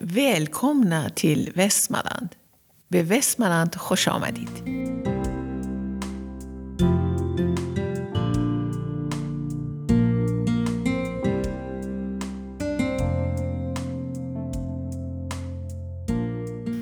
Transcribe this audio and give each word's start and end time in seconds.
Välkomna 0.00 1.09
till 1.09 1.51
Västmanland. 1.55 2.29
به 2.87 3.03
Västmanland 3.03 3.75
خوش 3.75 4.07
آمدید. 4.07 4.49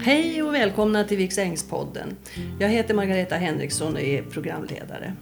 Hej 0.03 0.43
och 0.43 0.53
välkomna 0.53 1.03
till 1.03 1.17
Viksängspodden. 1.17 2.17
Jag 2.59 2.69
heter 2.69 2.93
Margareta 2.93 3.35
Henriksson 3.35 3.93
och 3.93 4.01
är 4.01 4.21
programledare. 4.21 5.15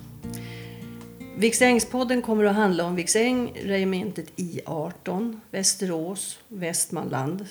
Viksängspodden 1.38 2.22
kommer 2.22 2.44
att 2.44 2.56
handla 2.56 2.84
om 2.84 2.96
Viksäng, 2.96 3.54
regementet 3.64 4.26
I18, 4.36 5.40
Västerås, 5.52 6.40
Västmanland, 6.48 7.46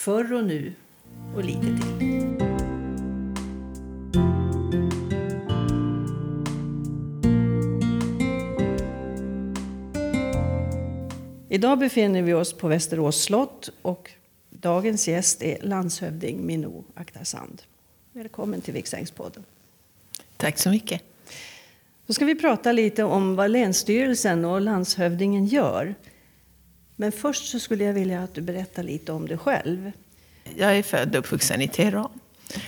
förr 0.00 0.32
och 0.32 0.44
nu 0.44 0.72
och 1.34 1.44
lite 1.44 1.60
till. 1.60 2.36
Idag 11.48 11.78
befinner 11.78 12.22
vi 12.22 12.34
oss 12.34 12.52
på 12.52 12.68
Västerås 12.68 13.22
slott 13.22 13.70
och 13.82 14.10
dagens 14.50 15.08
gäst 15.08 15.42
är 15.42 15.58
landshövding 15.62 16.46
Minou 16.46 16.84
Akhtarzand. 16.94 17.62
Välkommen 18.12 18.60
till 18.60 18.74
Viksängspodden. 18.74 19.44
Tack 20.36 20.58
så 20.58 20.70
mycket. 20.70 21.02
Då 22.06 22.12
ska 22.12 22.24
vi 22.24 22.34
prata 22.34 22.72
lite 22.72 23.04
om 23.04 23.36
vad 23.36 23.50
Länsstyrelsen 23.50 24.44
och 24.44 24.60
landshövdingen 24.60 25.46
gör. 25.46 25.94
Men 27.00 27.12
först 27.12 27.50
så 27.50 27.58
skulle 27.60 27.84
jag 27.84 27.92
vilja 27.92 28.22
att 28.22 28.34
du 28.34 28.40
berättar 28.40 28.82
lite 28.82 29.12
om 29.12 29.28
dig 29.28 29.38
själv. 29.38 29.92
Jag 30.56 30.78
är 30.78 30.82
född 30.82 31.16
och 31.16 31.18
uppvuxen 31.18 31.60
i 31.60 31.68
Teheran, 31.68 32.10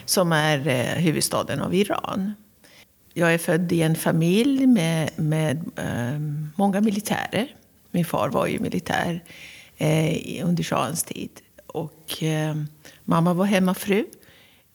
som 0.05 0.33
är 0.33 0.69
eh, 0.69 1.03
huvudstaden 1.03 1.61
av 1.61 1.75
Iran. 1.75 2.35
Jag 3.13 3.35
är 3.35 3.39
född 3.39 3.73
i 3.73 3.83
en 3.83 3.95
familj 3.95 4.67
med, 4.67 5.11
med 5.17 5.71
eh, 5.77 6.19
många 6.57 6.81
militärer. 6.81 7.57
Min 7.91 8.05
far 8.05 8.29
var 8.29 8.47
ju 8.47 8.59
militär 8.59 9.25
eh, 9.77 10.47
under 10.47 10.63
shahens 10.63 11.05
tid. 11.05 11.31
Och 11.67 12.23
eh, 12.23 12.57
mamma 13.05 13.35
var 13.35 13.45
hemmafru. 13.45 14.05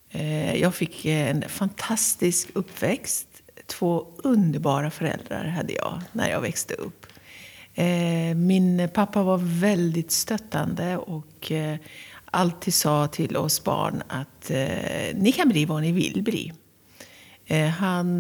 Eh, 0.10 0.56
jag 0.56 0.76
fick 0.76 1.06
en 1.06 1.50
fantastisk 1.50 2.50
uppväxt. 2.54 3.28
Två 3.66 4.08
underbara 4.18 4.92
föräldrar 4.92 5.46
hade 5.46 5.74
jag 5.74 6.02
när 6.12 6.30
jag 6.30 6.42
växte 6.42 6.74
upp. 6.74 7.07
Eh, 7.80 8.36
min 8.36 8.90
pappa 8.94 9.24
var 9.24 9.38
väldigt 9.42 10.12
stöttande 10.12 10.98
och 10.98 11.52
eh, 11.52 11.78
alltid 12.26 12.74
sa 12.74 13.08
till 13.08 13.38
oss 13.38 13.64
barn 13.64 14.04
att 14.08 14.52
eh, 14.52 15.16
ni 15.16 15.32
kan 15.32 15.50
bli 15.50 15.66
vad 15.66 15.82
ni 15.82 15.92
vill 15.92 16.24
bli. 16.24 16.54
Han 17.80 18.20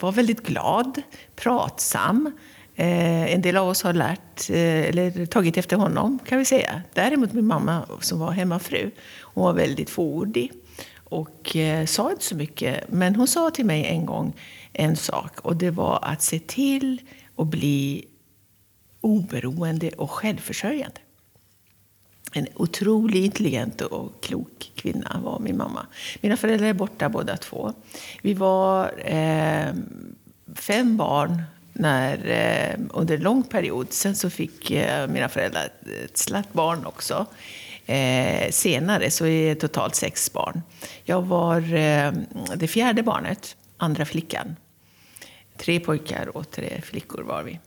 var 0.00 0.12
väldigt 0.12 0.46
glad, 0.46 1.02
pratsam. 1.36 2.32
En 2.74 3.42
del 3.42 3.56
av 3.56 3.68
oss 3.68 3.82
har 3.82 3.92
lärt, 3.92 4.50
eller 4.50 5.26
tagit 5.26 5.56
efter 5.56 5.76
honom 5.76 6.18
kan 6.26 6.38
vi 6.38 6.44
säga. 6.44 6.82
Däremot 6.94 7.32
min 7.32 7.46
mamma 7.46 7.86
som 8.00 8.18
var 8.18 8.30
hemmafru, 8.30 8.90
hon 9.20 9.44
var 9.44 9.52
väldigt 9.52 9.90
fåordig 9.90 10.52
och 11.04 11.56
sa 11.86 12.10
inte 12.10 12.24
så 12.24 12.36
mycket. 12.36 12.84
Men 12.88 13.16
hon 13.16 13.28
sa 13.28 13.50
till 13.50 13.66
mig 13.66 13.84
en 13.84 14.06
gång 14.06 14.32
en 14.72 14.96
sak 14.96 15.40
och 15.40 15.56
det 15.56 15.70
var 15.70 15.98
att 16.02 16.22
se 16.22 16.38
till 16.38 17.00
och 17.38 17.46
bli 17.46 18.04
oberoende 19.00 19.88
och 19.88 20.10
självförsörjande. 20.10 21.00
En 22.32 22.46
otroligt 22.54 23.24
intelligent 23.24 23.80
och 23.80 24.22
klok 24.22 24.72
kvinna 24.74 25.20
var 25.24 25.38
min 25.38 25.56
mamma. 25.56 25.86
Mina 26.20 26.36
föräldrar 26.36 26.68
är 26.68 26.72
borta 26.72 27.08
båda 27.08 27.36
två. 27.36 27.72
Vi 28.22 28.34
var 28.34 28.92
eh, 29.04 29.74
fem 30.54 30.96
barn 30.96 31.42
när, 31.72 32.26
eh, 32.26 32.80
under 32.90 33.14
en 33.14 33.22
lång 33.22 33.42
period. 33.42 33.86
Sen 33.90 34.16
så 34.16 34.30
fick 34.30 34.70
eh, 34.70 35.08
mina 35.08 35.28
föräldrar 35.28 35.68
ett 36.04 36.18
slatt 36.18 36.52
barn 36.52 36.86
också. 36.86 37.26
Eh, 37.86 38.50
senare 38.50 39.10
så 39.10 39.26
är 39.26 39.48
det 39.48 39.54
totalt 39.54 39.94
sex 39.94 40.32
barn. 40.32 40.62
Jag 41.04 41.22
var 41.22 41.74
eh, 41.74 42.12
det 42.56 42.68
fjärde 42.68 43.02
barnet, 43.02 43.56
andra 43.76 44.04
flickan. 44.04 44.56
Tre 45.58 45.80
pojkar 45.80 46.36
och 46.36 46.50
tre 46.50 46.80
flickor 46.80 47.22
var 47.22 47.42
vi. 47.42 47.58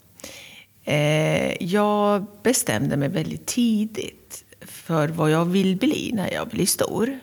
Eh, 0.84 1.64
jag 1.64 2.26
bestämde 2.44 2.98
mig 2.98 3.10
väldigt 3.10 3.46
tidigt 3.46 4.44
för 4.62 5.08
vad 5.08 5.32
jag 5.32 5.46
vill 5.46 5.78
bli 5.78 6.12
när 6.14 6.32
jag 6.32 6.48
blir 6.48 6.66
stor. 6.66 7.20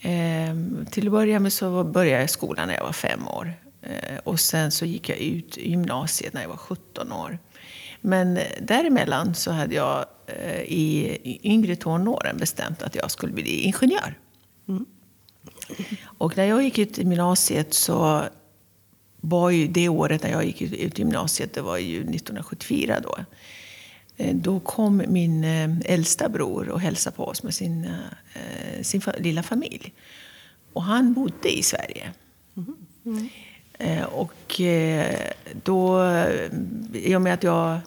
Eh, 0.00 0.54
till 0.90 1.06
att 1.06 1.12
börja 1.12 1.40
med 1.40 1.52
så 1.52 1.84
började 1.84 2.20
jag 2.20 2.30
skolan 2.30 2.68
när 2.68 2.74
jag 2.74 2.84
var 2.84 2.92
fem 2.92 3.28
år. 3.28 3.54
Eh, 3.82 4.18
och 4.24 4.40
sen 4.40 4.70
så 4.70 4.84
gick 4.84 5.08
jag 5.08 5.18
ut 5.18 5.56
gymnasiet 5.56 6.32
när 6.32 6.42
jag 6.42 6.48
var 6.48 6.56
17 6.56 7.12
år. 7.12 7.38
Men 8.00 8.38
däremellan 8.60 9.34
så 9.34 9.50
hade 9.50 9.74
jag 9.74 10.04
i 10.66 11.38
yngre 11.42 11.76
tonåren 11.76 12.36
bestämt 12.36 12.82
att 12.82 12.94
jag 12.94 13.10
skulle 13.10 13.32
bli 13.32 13.60
ingenjör. 13.60 14.18
Mm. 14.68 14.86
Och 16.04 16.36
när 16.36 16.44
jag 16.44 16.62
gick 16.62 16.78
ut 16.78 16.98
gymnasiet 16.98 17.74
så 17.74 18.24
var 19.24 19.50
ju 19.50 19.66
det 19.66 19.88
året 19.88 20.22
när 20.22 20.30
jag 20.30 20.44
gick 20.44 20.62
ut 20.62 20.98
gymnasiet, 20.98 21.52
det 21.52 21.62
var 21.62 21.78
ju 21.78 22.00
1974 22.00 23.00
då. 23.02 23.16
Eh, 24.16 24.34
då 24.34 24.60
kom 24.60 25.02
min 25.08 25.44
eh, 25.44 25.70
äldsta 25.84 26.28
bror 26.28 26.68
och 26.68 26.80
hälsade 26.80 27.16
på 27.16 27.24
oss 27.24 27.42
med 27.42 27.54
sin, 27.54 27.84
eh, 27.84 28.82
sin 28.82 29.02
lilla 29.18 29.42
familj. 29.42 29.92
Och 30.72 30.82
han 30.82 31.14
bodde 31.14 31.58
i 31.58 31.62
Sverige. 31.62 32.12
Mm. 32.56 32.76
Mm. 33.04 34.04
Och 34.04 34.60
då, 35.62 36.08
i 36.92 37.14
och 37.14 37.22
med 37.22 37.34
att 37.34 37.42
jag 37.42 37.80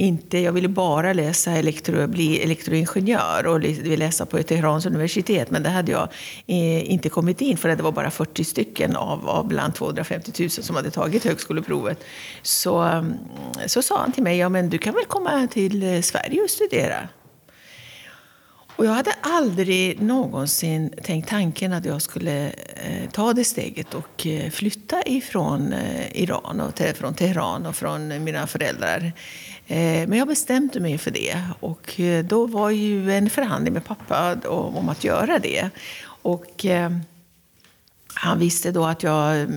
inte, 0.00 0.38
jag 0.38 0.52
ville 0.52 0.68
bara 0.68 1.12
läsa 1.12 1.50
elektro, 1.50 2.06
bli 2.06 2.42
elektroingenjör 2.42 3.46
och 3.46 3.60
läsa 3.98 4.26
på 4.26 4.42
Teherans 4.42 4.86
universitet. 4.86 5.50
Men 5.50 5.62
det 5.62 5.68
hade 5.68 5.92
jag 5.92 6.08
eh, 6.46 6.90
inte 6.90 7.08
kommit 7.08 7.40
in 7.40 7.56
för 7.56 7.68
det 7.68 7.82
var 7.82 7.92
bara 7.92 8.10
40 8.10 8.44
stycken 8.44 8.96
av, 8.96 9.28
av 9.28 9.48
bland 9.48 9.74
250 9.74 10.32
000 10.38 10.50
som 10.50 10.76
hade 10.76 10.90
tagit 10.90 11.24
högskoleprovet. 11.24 12.04
Så, 12.42 12.78
mm, 12.78 13.14
så 13.66 13.82
sa 13.82 13.98
han 13.98 14.12
till 14.12 14.22
mig, 14.22 14.38
ja 14.38 14.48
men 14.48 14.70
du 14.70 14.78
kan 14.78 14.94
väl 14.94 15.04
komma 15.04 15.48
till 15.50 15.82
eh, 15.82 16.00
Sverige 16.00 16.42
och 16.42 16.50
studera. 16.50 17.08
Och 18.80 18.86
jag 18.86 18.92
hade 18.92 19.12
aldrig 19.20 20.02
någonsin 20.02 20.94
tänkt 21.02 21.28
tanken 21.28 21.72
att 21.72 21.84
jag 21.84 22.02
skulle 22.02 22.46
eh, 22.46 23.10
ta 23.12 23.32
det 23.32 23.44
steget 23.44 23.94
och 23.94 24.26
eh, 24.26 24.50
flytta 24.50 25.02
ifrån 25.06 25.72
eh, 25.72 26.22
Iran 26.22 26.60
och 26.60 26.78
från 26.96 27.14
Teheran 27.14 27.66
och 27.66 27.76
från 27.76 28.24
mina 28.24 28.46
föräldrar. 28.46 29.12
Eh, 29.70 30.08
men 30.08 30.18
jag 30.18 30.28
bestämde 30.28 30.80
mig 30.80 30.98
för 30.98 31.10
det. 31.10 31.42
Och 31.60 32.00
eh, 32.00 32.24
då 32.24 32.46
var 32.46 32.70
ju 32.70 33.12
en 33.12 33.30
förhandling 33.30 33.74
med 33.74 33.84
pappa 33.84 34.34
om 34.34 34.88
att 34.88 35.04
göra 35.04 35.38
det. 35.38 35.70
Och 36.04 36.66
eh, 36.66 36.90
han 38.14 38.38
visste 38.38 38.70
då 38.72 38.84
att 38.84 39.02
jag 39.02 39.48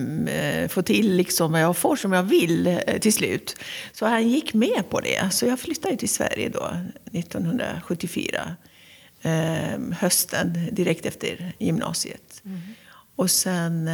får 0.70 0.82
till 0.82 1.16
liksom 1.16 1.52
vad 1.52 1.60
jag 1.60 1.76
får 1.76 1.96
som 1.96 2.12
jag 2.12 2.22
vill 2.22 2.80
till 3.00 3.12
slut. 3.12 3.56
Så 3.92 4.06
han 4.06 4.28
gick 4.28 4.54
med 4.54 4.90
på 4.90 5.00
det. 5.00 5.32
Så 5.32 5.46
jag 5.46 5.60
flyttade 5.60 5.96
till 5.96 6.08
Sverige 6.08 6.48
då, 6.48 6.70
1974. 7.12 8.56
hösten, 9.98 10.68
direkt 10.72 11.06
efter 11.06 11.52
gymnasiet. 11.58 12.42
Mm. 12.44 12.60
Och 13.16 13.30
sen 13.30 13.90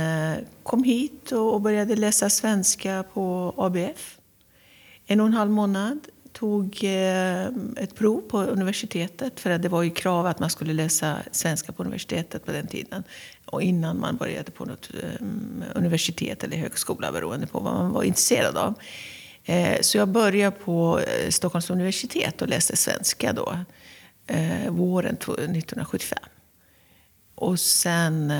kom 0.63 0.85
hit 0.85 1.33
och 1.33 1.61
började 1.61 1.97
läsa 1.97 2.31
svenska 2.31 3.05
på 3.15 3.55
ABF 3.57 4.20
en 5.11 5.21
och 5.21 5.27
en 5.27 5.33
halv 5.33 5.51
månad. 5.51 5.99
Tog 6.33 6.85
eh, 6.85 7.47
ett 7.77 7.95
prov 7.95 8.21
på 8.21 8.43
universitetet, 8.43 9.41
för 9.41 9.59
det 9.59 9.69
var 9.69 9.83
ju 9.83 9.91
krav 9.91 10.27
att 10.27 10.39
man 10.39 10.51
skulle 10.51 10.73
läsa 10.73 11.17
svenska 11.33 11.73
på 11.73 11.83
universitetet 11.83 12.45
på 12.45 12.53
den 12.53 12.67
tiden. 12.67 13.05
Och 13.45 13.63
innan 13.63 14.01
man 14.01 14.17
började 14.17 14.51
på 14.51 14.65
något 14.65 14.91
eh, 15.03 15.27
universitet 15.75 16.45
eller 16.45 16.57
högskola, 16.57 17.13
beroende 17.13 17.47
på 17.47 17.61
vad 17.61 17.75
man 17.75 17.93
var 17.93 18.03
intresserad 18.03 18.57
av. 18.57 18.75
Eh, 19.45 19.81
så 19.81 19.99
jag 19.99 20.09
började 20.09 20.57
på 20.57 21.01
Stockholms 21.29 21.71
universitet 21.71 22.43
och 22.43 22.49
läste 22.49 22.77
svenska 22.77 23.33
då, 23.33 23.59
våren 24.69 25.15
1975. 25.15 26.19
Och 27.35 27.61
sen 27.61 28.31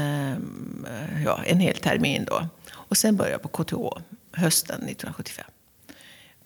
ja, 1.25 1.41
en 1.45 1.61
hel 1.61 1.77
termin 1.77 2.25
då. 2.25 2.49
Och 2.73 2.97
sen 2.97 3.17
började 3.17 3.35
jag 3.35 3.53
på 3.53 3.65
KTH 3.65 4.03
hösten 4.33 4.77
1975 4.77 5.45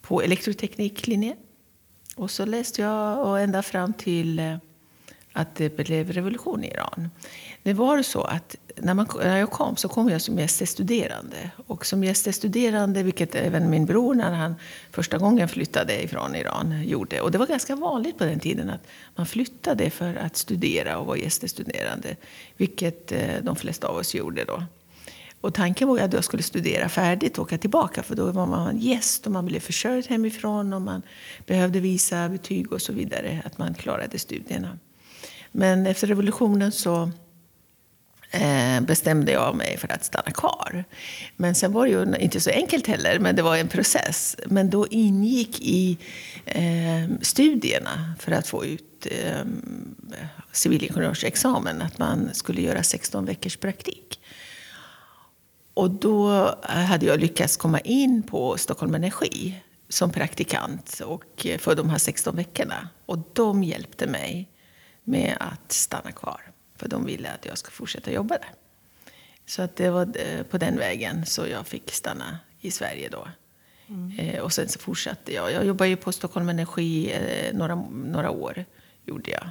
på 0.06 0.23
elektrotekniklinjen. 0.23 1.37
Och 2.17 2.31
så 2.31 2.45
läste 2.45 2.83
jag 2.83 3.27
och 3.27 3.41
ända 3.41 3.62
fram 3.62 3.93
till 3.93 4.39
eh, 4.39 4.56
att 5.33 5.55
det 5.55 5.77
blev 5.77 6.12
revolution 6.12 6.65
i 6.65 6.69
Iran. 6.69 7.11
Det 7.62 7.73
var 7.73 8.03
så 8.03 8.23
att 8.23 8.56
när, 8.77 8.95
man, 8.95 9.09
när 9.19 9.39
jag 9.39 9.51
kom 9.51 9.77
så 9.77 9.89
kom 9.89 10.09
jag 10.09 10.21
som 10.21 10.39
gäststuderande. 10.39 11.51
Och 11.67 11.87
som 11.87 12.05
gäststuderande, 12.05 13.03
vilket 13.03 13.35
även 13.35 13.71
min 13.71 13.87
bror 13.87 14.15
när 14.15 14.33
han 14.33 14.55
första 14.91 15.19
gången 15.19 15.49
flyttade 15.49 16.03
ifrån 16.03 16.35
Iran 16.35 16.83
gjorde. 16.85 17.21
Och 17.21 17.31
det 17.31 17.39
var 17.39 17.47
ganska 17.47 17.77
vanligt 17.77 18.19
på 18.19 18.25
den 18.25 18.41
tiden 18.41 18.71
att 18.71 18.87
man 19.15 19.27
flyttade 19.27 19.91
för 19.91 20.15
att 20.15 20.37
studera 20.37 20.99
och 20.99 21.06
vara 21.06 21.19
gäststuderande. 21.19 22.17
Vilket 22.56 23.12
eh, 23.12 23.43
de 23.43 23.56
flesta 23.56 23.87
av 23.87 23.97
oss 23.97 24.15
gjorde 24.15 24.45
då. 24.45 24.62
Och 25.44 25.55
tanken 25.55 25.88
var 25.88 25.99
att 25.99 26.12
jag 26.12 26.25
skulle 26.25 26.43
studera 26.43 26.88
färdigt 26.88 27.38
och 27.38 27.44
åka 27.44 27.58
tillbaka. 27.58 28.02
För 28.02 28.14
då 28.14 28.32
var 28.32 28.46
man 28.46 28.79
gäst 28.79 29.26
och 29.26 29.32
man 29.32 29.46
blev 29.46 29.61
försörjd 29.61 30.06
hemifrån 30.06 30.73
och 30.73 30.82
man 30.82 31.02
behövde 31.46 31.81
visa 31.81 32.29
betyg 32.29 32.73
och 32.73 32.82
så 32.82 32.93
vidare. 32.93 33.43
Att 33.44 33.58
man 33.58 33.75
klarade 33.75 34.19
studierna. 34.19 34.79
Men 35.52 35.87
efter 35.87 36.06
revolutionen 36.06 36.73
så 36.73 37.11
eh, 38.31 38.81
bestämde 38.81 39.32
jag 39.32 39.56
mig 39.56 39.76
för 39.79 39.93
att 39.93 40.05
stanna 40.05 40.31
kvar. 40.31 40.85
Men 41.37 41.55
sen 41.55 41.73
var 41.73 41.87
det 41.87 41.91
ju 41.93 42.17
inte 42.20 42.41
så 42.41 42.50
enkelt 42.50 42.87
heller, 42.87 43.19
men 43.19 43.37
det 43.37 43.43
var 43.43 43.56
en 43.56 43.69
process. 43.69 44.37
Men 44.46 44.70
då 44.70 44.87
ingick 44.91 45.61
i 45.61 45.99
eh, 46.44 47.19
studierna 47.23 48.14
för 48.19 48.32
att 48.32 48.46
få 48.46 48.64
ut 48.64 49.06
eh, 49.11 49.44
civilingenjörsexamen 50.52 51.82
att 51.82 51.99
man 51.99 52.31
skulle 52.32 52.62
göra 52.62 52.82
16 52.82 53.25
veckors 53.25 53.56
praktik. 53.56 54.20
Och 55.75 55.91
då 55.91 56.55
hade 56.62 57.06
jag 57.06 57.21
lyckats 57.21 57.56
komma 57.56 57.81
in 57.81 58.23
på 58.23 58.56
Stockholm 58.59 58.94
Energi 58.94 59.62
som 59.88 60.11
praktikant 60.11 61.00
och 61.05 61.47
för 61.59 61.75
de 61.75 61.91
här 61.91 61.99
16 61.99 62.37
veckorna. 62.37 62.88
Och 63.06 63.19
de 63.32 63.65
hjälpte 63.65 64.06
mig 64.06 64.49
med 65.05 65.37
att 65.41 65.73
stanna 65.73 66.12
kvar. 66.12 66.41
För 66.76 66.88
de 66.88 67.05
ville 67.05 67.31
att 67.31 67.47
jag 67.47 67.59
skulle 67.59 67.75
fortsätta 67.75 68.12
jobba 68.12 68.35
där. 68.38 68.50
Så 69.47 69.62
att 69.62 69.76
det 69.76 69.91
var 69.91 70.03
eh, 70.03 70.43
på 70.43 70.59
den 70.59 70.76
vägen 70.76 71.26
så 71.26 71.47
jag 71.47 71.67
fick 71.67 71.91
stanna 71.91 72.38
i 72.61 72.70
Sverige 72.70 73.09
då. 73.09 73.29
Mm. 73.88 74.19
Eh, 74.19 74.41
och 74.41 74.53
sen 74.53 74.69
så 74.69 74.79
fortsatte 74.79 75.35
jag. 75.35 75.53
Jag 75.53 75.65
jobbade 75.65 75.88
ju 75.88 75.97
på 75.97 76.12
Stockholm 76.12 76.49
Energi 76.49 77.12
eh, 77.12 77.55
några, 77.55 77.75
några 77.91 78.31
år. 78.31 78.65
gjorde 79.05 79.31
jag. 79.31 79.49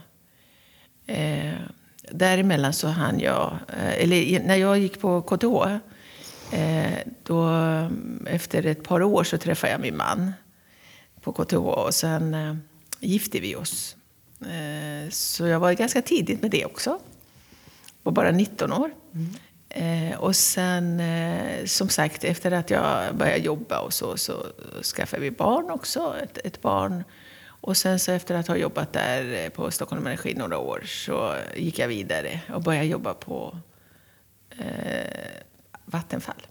Eh, 1.18 1.54
däremellan 2.12 2.74
så 2.74 2.88
hann 2.88 3.20
jag, 3.20 3.58
eller 3.98 4.40
när 4.40 4.56
jag 4.56 4.78
gick 4.78 5.00
på 5.00 5.22
KTH, 5.22 5.80
då 7.24 7.50
efter 8.26 8.66
ett 8.66 8.84
par 8.84 9.04
år 9.04 9.24
så 9.24 9.38
träffade 9.38 9.72
jag 9.72 9.82
min 9.82 9.98
man 9.98 10.34
på 11.22 11.34
KTH 11.34 11.56
och 11.56 11.94
sen 11.94 12.36
gifte 13.00 13.40
vi 13.40 13.56
oss. 13.56 13.96
Eh, 14.42 15.10
så 15.10 15.48
jag 15.48 15.60
var 15.60 15.74
ganska 15.74 16.02
tidigt 16.02 16.42
med 16.42 16.52
det 16.52 16.66
också. 16.66 17.00
Var 18.04 18.12
bara 18.12 18.32
19 18.32 18.74
år. 18.74 18.92
Mm. 19.14 19.34
Och 20.20 20.36
sen, 20.36 21.00
eh, 21.00 21.66
som 21.66 21.90
sagt, 21.90 22.24
efter 22.24 22.52
att 22.52 22.70
jag 22.70 23.16
började 23.16 23.44
jobba 23.44 23.80
och 23.80 23.94
så, 23.94 24.18
så 24.18 24.46
skaffade 24.96 25.22
vi 25.22 25.32
barn 25.32 25.72
också. 25.72 26.16
Ett, 26.24 26.38
ett 26.44 26.62
barn. 26.62 27.04
Och 27.46 27.78
sen 27.78 28.00
så 28.00 28.12
efter 28.12 28.36
att 28.36 28.48
ha 28.48 28.56
jobbat 28.56 28.94
där 28.94 29.50
på 29.50 29.72
Stockholm 29.72 30.08
Energi 30.08 30.34
några 30.34 30.58
år 30.58 30.84
så 30.86 31.36
gick 31.56 31.80
jag 31.80 31.88
vidare 31.88 32.40
och 32.54 32.62
började 32.62 32.86
jobba 32.86 33.14
på 33.14 33.58
eh, 34.58 35.44
Vattenfall. 35.94 36.48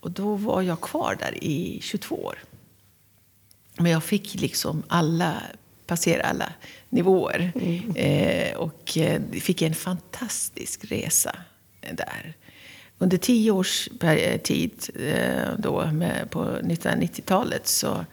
Och 0.00 0.10
då 0.10 0.34
var 0.34 0.62
jag 0.62 0.80
kvar 0.80 1.16
där 1.20 1.44
i 1.44 1.78
22 1.82 2.14
år. 2.14 2.38
Men 3.78 3.92
jag 3.92 4.04
fick 4.04 4.34
liksom 4.34 4.82
alla 4.88 5.42
passera 5.86 6.22
alla 6.22 6.52
nivåer. 6.88 7.52
Mm. 7.54 7.96
Eh, 7.96 8.56
och 8.56 8.98
eh, 8.98 9.22
fick 9.32 9.62
en 9.62 9.74
fantastisk 9.74 10.84
resa 10.84 11.36
där. 11.92 12.34
Under 12.98 13.16
tio 13.16 13.50
års 13.50 13.88
tid 14.42 14.72
eh, 15.00 15.48
då, 15.58 15.86
med, 15.86 16.30
på 16.30 16.44
1990-talet 16.44 17.66
så 17.66 18.04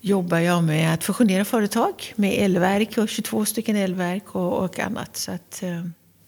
jobbade 0.00 0.42
jag 0.42 0.64
med 0.64 0.94
att 0.94 1.04
fusionera 1.04 1.44
företag 1.44 2.12
med 2.16 2.32
elverk, 2.32 2.98
och 2.98 3.08
22 3.08 3.44
stycken 3.44 3.76
elverk 3.76 4.34
och, 4.34 4.64
och 4.64 4.78
annat. 4.78 5.16
Så 5.16 5.32
att, 5.32 5.62
eh, 5.62 5.84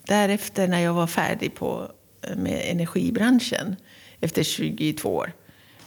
därefter, 0.06 0.68
när 0.68 0.80
jag 0.80 0.94
var 0.94 1.06
färdig 1.06 1.54
på, 1.54 1.92
med 2.36 2.70
energibranschen 2.70 3.76
efter 4.20 4.42
22 4.42 5.14
år, 5.14 5.32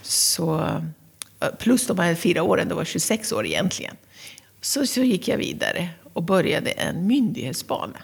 så, 0.01 0.81
plus 1.59 1.87
de 1.87 1.99
här 1.99 2.15
fyra 2.15 2.43
åren, 2.43 2.67
det 2.67 2.75
var 2.75 2.85
26 2.85 3.31
år 3.31 3.45
egentligen, 3.45 3.95
så, 4.61 4.87
så 4.87 5.01
gick 5.01 5.27
jag 5.27 5.37
vidare 5.37 5.89
och 6.13 6.23
började 6.23 6.71
en 6.71 7.07
myndighetsbana. 7.07 8.03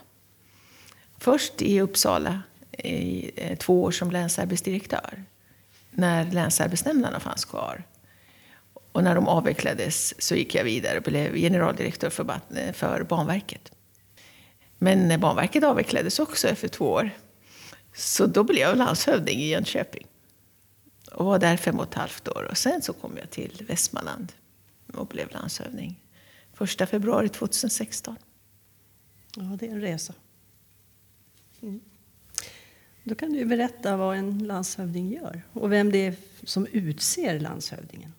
Först 1.18 1.62
i 1.62 1.82
Uppsala 1.82 2.42
i 2.78 3.32
eh, 3.36 3.58
två 3.58 3.84
år 3.84 3.92
som 3.92 4.12
länsarbetsdirektör. 4.12 5.24
När 5.92 6.32
länsarbetsnämnderna 6.32 7.20
fanns 7.20 7.46
kvar. 7.46 7.84
Och 8.92 9.04
när 9.04 9.16
de 9.16 9.28
avvecklades 9.28 10.24
så 10.24 10.36
gick 10.36 10.56
jag 10.56 10.64
vidare 10.64 10.98
och 10.98 11.04
blev 11.04 11.36
generaldirektör 11.36 12.10
för, 12.10 12.40
för 12.74 13.04
Banverket. 13.04 13.72
Men 14.78 15.20
Banverket 15.20 15.64
avvecklades 15.64 16.20
också 16.20 16.48
efter 16.48 16.68
två 16.68 16.86
år. 16.86 17.12
Så 17.94 18.26
då 18.26 18.44
blev 18.44 18.60
jag 18.60 18.78
landshövding 18.78 19.40
i 19.40 19.50
Jönköping. 19.50 20.08
Och 21.12 21.26
var 21.26 21.40
där 21.40 21.58
fem 21.58 21.80
och 21.80 21.88
ett 21.88 21.94
halvt 21.94 22.28
år. 22.28 22.48
Och 22.52 22.58
sen 22.58 22.82
så 22.82 22.94
kom 22.94 23.18
jag 23.18 23.30
till 23.30 23.66
Västmanland 23.68 24.32
och 24.94 25.08
blev 25.08 25.32
landshövding. 25.32 26.00
1 26.60 26.90
februari 26.90 27.30
2016. 27.30 28.16
Ja, 29.36 29.58
det 29.60 29.68
är 29.68 29.72
en 29.72 29.82
resa. 29.82 30.14
Mm. 31.62 31.80
Då 33.04 33.16
kan 33.16 33.34
du 33.34 33.46
berätta 33.46 33.98
vad 33.98 34.18
en 34.18 34.40
landshövding 34.48 35.12
gör 35.12 35.42
och 35.54 35.72
vem 35.72 35.92
det 35.92 36.06
är 36.06 36.16
som 36.44 36.66
utser 36.66 37.40
landshövdingen. 37.40 38.14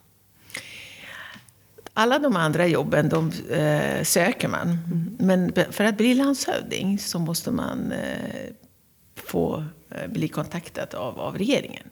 Alla 1.95 2.19
de 2.19 2.37
andra 2.37 2.67
jobben 2.67 3.09
de, 3.09 3.33
eh, 3.51 4.05
söker 4.05 4.49
man. 4.49 4.69
Mm. 4.69 5.17
Men 5.19 5.73
för 5.73 5.85
att 5.85 5.97
bli 5.97 6.15
landshövding 6.15 6.99
så 6.99 7.19
måste 7.19 7.51
man 7.51 7.93
eh, 7.93 8.53
få 9.33 9.65
eh, 9.91 10.07
bli 10.09 10.29
kontaktad 10.29 10.95
av, 10.95 11.21
av 11.21 11.39
regeringen. 11.39 11.91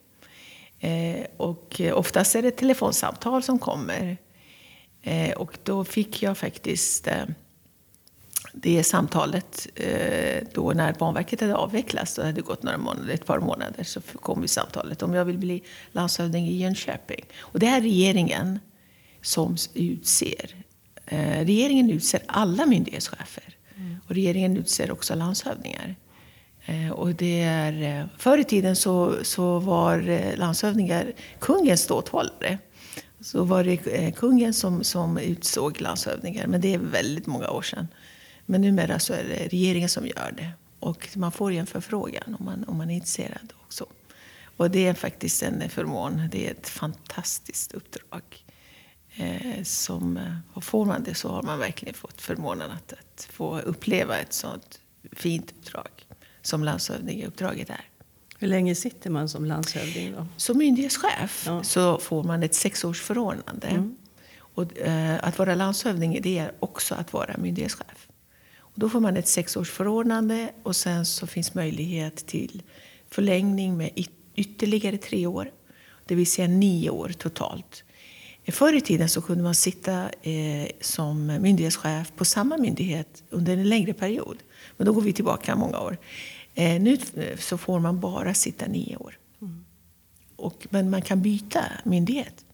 Eh, 0.81 1.27
och 1.37 1.81
oftast 1.95 2.35
är 2.35 2.43
det 2.43 2.51
telefonsamtal 2.51 3.43
som 3.43 3.59
kommer 3.59 4.17
Eh, 5.03 5.33
och 5.33 5.59
då 5.63 5.85
fick 5.85 6.23
jag 6.23 6.39
faktiskt 6.39 7.07
eh, 7.07 7.25
det 8.53 8.85
samtalet 8.85 9.69
eh, 9.75 10.47
då 10.55 10.73
när 10.73 10.93
Banverket 10.93 11.41
hade 11.41 11.57
avvecklats. 11.57 12.15
Det 12.15 12.27
hade 12.27 12.41
gått 12.41 12.63
några 12.63 12.79
månader, 12.79 13.15
ett 13.15 13.27
par 13.27 13.39
månader. 13.39 13.85
Så 13.85 14.01
kom 14.01 14.49
samtalet 14.49 15.03
om 15.03 15.15
jag 15.15 15.25
vill 15.25 15.39
bli 15.39 15.63
landshövding 15.93 16.47
i 16.47 16.57
Jönköping. 16.57 17.25
Och 17.41 17.59
det 17.59 17.67
är 17.67 17.81
regeringen 17.81 18.59
som 19.23 19.57
utser. 19.75 20.65
Eh, 21.07 21.45
regeringen 21.45 21.91
utser 21.91 22.23
alla 22.27 22.67
myndighetschefer. 22.67 23.57
Mm. 23.77 23.97
Och 24.09 24.15
regeringen 24.15 24.57
utser 24.57 24.91
också 24.91 25.15
landshövdingar. 25.15 25.97
Eh, 26.71 26.91
och 26.91 27.15
det 27.15 27.43
är, 27.43 28.01
eh, 28.01 28.07
förr 28.19 28.39
i 28.39 28.45
tiden 28.45 28.77
så, 28.77 29.25
så 29.25 29.59
var 29.59 30.09
eh, 30.09 30.37
landshövdingar 30.37 31.13
kungens 31.39 31.81
ståthållare 31.81 32.59
så 33.21 33.45
var 33.45 33.65
det 33.65 34.13
kungen 34.17 34.55
som, 34.55 34.85
som 34.85 35.19
utsåg 35.19 35.81
landshövdingar. 35.81 36.47
Men 36.47 36.61
det 36.61 36.75
är 36.75 36.79
väldigt 36.79 37.27
många 37.27 37.51
år 37.51 37.63
sedan. 37.63 37.89
Men 38.47 38.61
numera 38.61 38.99
så 38.99 39.13
är 39.13 39.25
det 39.25 39.49
regeringen 39.49 39.89
som 39.89 40.07
gör 40.07 40.35
det. 40.37 40.51
Och 40.81 41.09
man 41.17 41.33
får 41.33 41.53
ju 41.53 41.59
en 41.59 41.67
förfrågan 41.67 42.37
om 42.39 42.45
man, 42.45 42.65
om 42.65 42.77
man 42.77 42.91
är 42.91 42.95
intresserad 42.95 43.53
också. 43.65 43.87
Och 44.57 44.71
det 44.71 44.87
är 44.87 44.95
faktiskt 44.95 45.43
en 45.43 45.71
förmån. 45.71 46.29
Det 46.33 46.47
är 46.47 46.51
ett 46.51 46.69
fantastiskt 46.69 47.73
uppdrag. 47.73 48.23
Eh, 49.15 49.63
som, 49.63 50.19
och 50.53 50.65
får 50.65 50.85
man 50.85 51.05
det 51.05 51.15
så 51.15 51.29
har 51.29 51.43
man 51.43 51.59
verkligen 51.59 51.95
fått 51.95 52.21
förmånen 52.21 52.71
att, 52.71 52.93
att 52.93 53.29
få 53.31 53.61
uppleva 53.61 54.19
ett 54.19 54.33
sånt 54.33 54.81
fint 55.13 55.55
uppdrag 55.59 56.10
som 56.43 56.65
landshövdingeuppdraget 56.65 57.71
är. 57.71 57.85
Hur 58.39 58.49
länge 58.49 58.75
sitter 58.75 59.11
man 59.11 59.29
som 59.29 59.45
landshövding? 59.45 60.13
Då? 60.13 60.27
Som 60.37 60.59
myndighetschef 60.59 61.45
ja. 61.47 61.63
så 61.63 61.99
får 61.99 62.25
man 62.25 62.43
ett 62.43 62.55
sexårsförordnande. 62.55 63.67
Mm. 63.67 63.97
Och, 64.55 64.79
eh, 64.79 65.19
att 65.23 65.39
vara 65.39 65.55
landshövding 65.55 66.19
det 66.23 66.39
är 66.39 66.53
också 66.61 66.95
att 66.95 67.13
vara 67.13 67.37
myndighetschef. 67.39 68.09
Och 68.59 68.73
då 68.81 68.89
får 68.89 69.01
man 69.01 69.17
ett 69.17 69.29
sexårsförordnande 69.29 70.51
och 70.63 70.77
sen 70.77 71.07
så 71.07 71.27
finns 71.27 71.55
möjlighet 71.55 72.27
till 72.27 72.63
förlängning 73.11 73.77
med 73.77 73.91
ytterligare 74.35 74.97
tre 74.97 75.27
år. 75.27 75.51
Det 76.05 76.15
vill 76.15 76.27
säga 76.27 76.49
nio 76.49 76.91
år 76.91 77.09
totalt. 77.09 77.85
Förr 78.47 78.73
i 78.73 78.81
tiden 78.81 79.09
så 79.09 79.21
kunde 79.23 79.45
man 79.45 79.55
sitta 79.55 80.11
eh, 80.23 80.69
som 80.81 81.27
myndighetschef 81.27 82.13
på 82.17 82.25
samma 82.25 82.57
myndighet 82.57 83.23
under 83.31 83.53
en 83.53 83.69
längre 83.69 83.93
period. 83.93 84.37
Men 84.77 84.87
då 84.87 84.93
går 84.93 85.03
vi 85.03 85.13
tillbaka 85.13 85.57
många 85.57 85.81
år. 85.81 85.99
Eh, 86.55 86.81
nu 86.81 86.99
eh, 87.15 87.39
så 87.39 87.59
får 87.59 87.81
man 87.81 88.01
bara 88.01 88.35
sitta 88.35 88.67
nio 88.67 88.97
år. 88.97 89.19
Mm. 89.43 89.65
Och, 90.37 90.67
men 90.71 90.91
man 90.91 91.03
kan 91.03 91.23
byta 91.23 91.65
myndighet. 91.85 92.45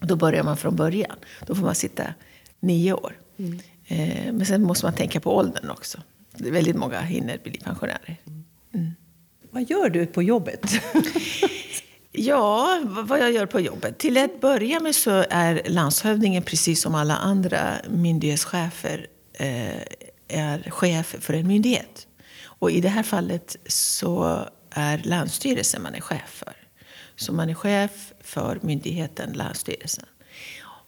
Då 0.00 0.16
börjar 0.16 0.42
man 0.42 0.56
från 0.56 0.76
början. 0.76 1.16
Då 1.46 1.54
får 1.54 1.62
man 1.62 1.74
sitta 1.74 2.14
nio 2.60 2.92
år. 2.92 3.16
Mm. 3.36 3.60
Eh, 3.86 4.32
men 4.32 4.46
sen 4.46 4.62
måste 4.62 4.86
man 4.86 4.94
tänka 4.94 5.20
på 5.20 5.36
åldern 5.36 5.70
också. 5.70 5.98
Väldigt 6.38 6.76
många 6.76 7.00
hinner 7.00 7.38
bli 7.44 7.58
pensionärer. 7.58 8.16
Mm. 8.74 8.90
Vad 9.50 9.70
gör 9.70 9.88
du 9.88 10.06
på 10.06 10.22
jobbet? 10.22 10.64
ja, 12.16 12.80
vad 12.84 13.20
jag 13.20 13.32
gör 13.32 13.46
på 13.46 13.60
jobbet? 13.60 13.98
Till 13.98 14.18
att 14.18 14.40
börja 14.40 14.80
med 14.80 14.94
så 14.94 15.24
är 15.30 15.62
landshövdingen 15.66 16.42
precis 16.42 16.80
som 16.80 16.94
alla 16.94 17.16
andra 17.16 17.74
myndighetschefer 17.88 19.06
eh, 19.32 19.80
är 20.28 20.70
chef 20.70 21.16
för 21.20 21.34
en 21.34 21.46
myndighet. 21.46 22.06
Och 22.44 22.70
i 22.70 22.80
det 22.80 22.88
här 22.88 23.02
fallet 23.02 23.56
så 23.66 24.40
är 24.70 24.98
Länsstyrelsen 24.98 25.82
man 25.82 25.94
är 25.94 26.00
chef 26.00 26.28
för. 26.28 26.52
Så 27.16 27.32
man 27.32 27.50
är 27.50 27.54
chef 27.54 28.12
för 28.20 28.58
myndigheten 28.62 29.32
Länsstyrelsen. 29.32 30.04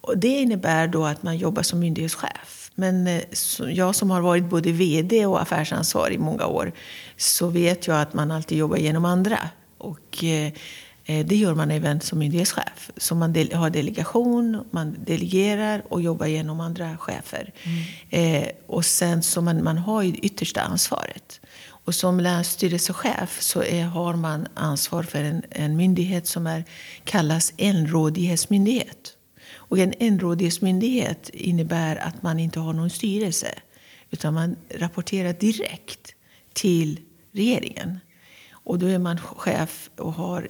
Och 0.00 0.18
det 0.18 0.28
innebär 0.28 0.88
då 0.88 1.04
att 1.04 1.23
man 1.23 1.37
jobbar 1.37 1.62
som 1.62 1.78
myndighetschef. 1.78 2.70
Men 2.75 3.06
eh, 3.06 3.23
jag 3.68 3.94
som 3.94 4.11
har 4.11 4.20
varit 4.20 4.44
både 4.44 4.73
VD 4.73 5.26
och 5.26 5.42
affärsansvarig 5.42 6.14
i 6.14 6.18
många 6.18 6.47
år 6.47 6.73
så 7.16 7.49
vet 7.49 7.87
jag 7.87 8.00
att 8.00 8.14
man 8.14 8.30
alltid 8.30 8.58
jobbar 8.58 8.76
genom 8.76 9.04
andra. 9.04 9.38
Och 9.78 10.25
eh, 10.25 10.52
det 11.08 11.36
gör 11.36 11.54
man 11.54 11.70
även 11.70 12.00
som 12.00 12.18
myndighetschef. 12.18 12.90
Så 12.96 13.14
man 13.14 13.34
har 13.52 13.70
delegation, 13.70 14.64
man 14.70 14.96
delegerar 15.04 15.82
och 15.88 16.02
jobbar 16.02 16.26
genom 16.26 16.60
andra 16.60 16.98
chefer. 16.98 17.52
Mm. 18.10 18.48
och 18.66 18.84
sen 18.84 19.22
så 19.22 19.40
man, 19.40 19.64
man 19.64 19.78
har 19.78 20.02
ju 20.02 20.14
yttersta 20.14 20.60
ansvaret. 20.60 21.40
Och 21.88 21.94
som 21.94 22.20
länsstyrelsechef 22.20 23.40
så 23.40 23.62
är, 23.62 23.84
har 23.84 24.14
man 24.14 24.46
ansvar 24.54 25.02
för 25.02 25.24
en, 25.24 25.42
en 25.50 25.76
myndighet 25.76 26.26
som 26.26 26.46
är, 26.46 26.64
kallas 27.04 27.52
enrådighetsmyndighet. 27.56 29.12
Och 29.54 29.78
en 29.78 29.94
enrådighetsmyndighet 29.98 31.28
innebär 31.28 31.96
att 31.96 32.22
man 32.22 32.38
inte 32.38 32.60
har 32.60 32.72
någon 32.72 32.90
styrelse 32.90 33.48
utan 34.10 34.34
man 34.34 34.56
rapporterar 34.74 35.32
direkt 35.32 36.14
till 36.52 37.00
regeringen. 37.32 37.98
Och 38.68 38.78
då 38.78 38.87
är 38.87 38.98
man 38.98 39.18
chef 39.18 39.90
och 39.96 40.12
har 40.12 40.48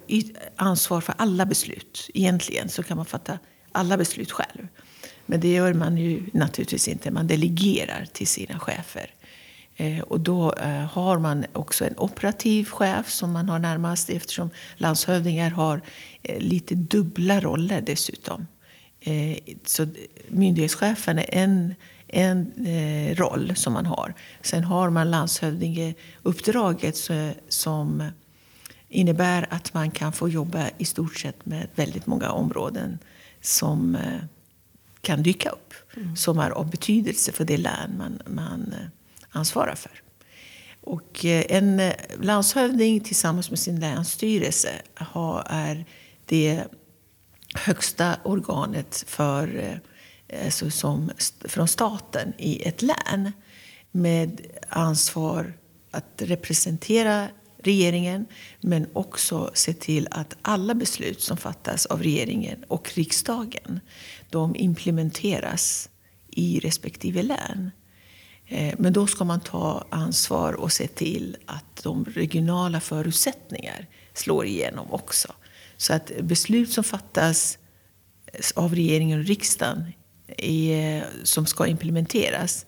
ansvar 0.55 1.01
för 1.01 1.15
alla 1.17 1.45
beslut. 1.45 2.09
Egentligen 2.13 2.69
så 2.69 2.83
kan 2.83 2.97
man 2.97 3.05
fatta 3.05 3.39
alla 3.71 3.97
beslut 3.97 4.31
själv. 4.31 4.67
Men 5.25 5.39
det 5.39 5.53
gör 5.53 5.73
man 5.73 5.97
ju 5.97 6.23
naturligtvis 6.33 6.87
inte. 6.87 7.11
Man 7.11 7.27
delegerar 7.27 8.07
till 8.13 8.27
sina 8.27 8.59
chefer. 8.59 9.13
Eh, 9.75 9.99
och 9.99 10.19
då 10.19 10.53
eh, 10.53 10.69
har 10.69 11.19
man 11.19 11.45
också 11.53 11.85
en 11.85 11.97
operativ 11.97 12.65
chef 12.65 13.09
som 13.09 13.31
man 13.31 13.49
har 13.49 13.59
närmast 13.59 14.09
eftersom 14.09 14.49
landshövdingar 14.77 15.49
har 15.49 15.81
eh, 16.23 16.39
lite 16.39 16.75
dubbla 16.75 17.39
roller 17.39 17.81
dessutom. 17.81 18.47
Så 19.65 19.87
myndighetschefen 20.27 21.19
är 21.19 21.25
en, 21.29 21.75
en 22.07 22.53
roll 23.15 23.55
som 23.55 23.73
man 23.73 23.85
har. 23.85 24.13
Sen 24.41 24.63
har 24.63 24.89
man 24.89 25.11
landshövdingeuppdraget 25.11 27.09
som 27.49 28.03
innebär 28.89 29.47
att 29.49 29.73
man 29.73 29.91
kan 29.91 30.13
få 30.13 30.29
jobba 30.29 30.69
i 30.77 30.85
stort 30.85 31.17
sett 31.17 31.45
med 31.45 31.67
väldigt 31.75 32.05
många 32.05 32.31
områden 32.31 32.99
som 33.41 33.97
kan 35.01 35.23
dyka 35.23 35.49
upp. 35.49 35.73
Mm. 35.97 36.15
Som 36.15 36.39
är 36.39 36.49
av 36.49 36.69
betydelse 36.69 37.31
för 37.31 37.45
det 37.45 37.57
län 37.57 37.97
man, 37.97 38.21
man 38.25 38.75
ansvarar 39.29 39.75
för. 39.75 40.01
Och 40.81 41.25
eh, 41.25 41.45
en 41.49 41.79
eh, 41.79 41.93
landshövding 42.21 42.99
tillsammans 42.99 43.49
med 43.49 43.59
sin 43.59 43.79
länsstyrelse 43.79 44.69
är 45.45 45.85
det 46.25 46.63
högsta 47.53 48.17
organet 48.23 49.03
för, 49.07 49.55
eh, 50.27 50.45
alltså 50.45 50.71
som, 50.71 51.11
från 51.45 51.67
staten 51.67 52.33
i 52.37 52.67
ett 52.67 52.81
län 52.81 53.31
med 53.91 54.41
ansvar 54.69 55.53
att 55.91 56.13
representera 56.17 57.27
regeringen 57.63 58.25
men 58.61 58.87
också 58.93 59.51
se 59.53 59.73
till 59.73 60.07
att 60.11 60.35
alla 60.41 60.73
beslut 60.73 61.21
som 61.21 61.37
fattas 61.37 61.85
av 61.85 62.03
regeringen 62.03 62.63
och 62.67 62.91
riksdagen 62.93 63.79
de 64.29 64.55
implementeras 64.55 65.89
i 66.29 66.59
respektive 66.59 67.23
län. 67.23 67.71
Eh, 68.47 68.75
men 68.77 68.93
då 68.93 69.07
ska 69.07 69.23
man 69.23 69.39
ta 69.39 69.85
ansvar 69.89 70.53
och 70.53 70.71
se 70.71 70.87
till 70.87 71.37
att 71.45 71.83
de 71.83 72.05
regionala 72.05 72.79
förutsättningar 72.79 73.87
slår 74.13 74.45
igenom 74.45 74.91
också. 74.91 75.33
Så 75.81 75.93
att 75.93 76.11
beslut 76.21 76.71
som 76.71 76.83
fattas 76.83 77.57
av 78.55 78.75
regeringen 78.75 79.19
och 79.19 79.25
riksdagen 79.25 79.93
som 81.23 81.45
ska 81.45 81.67
implementeras 81.67 82.65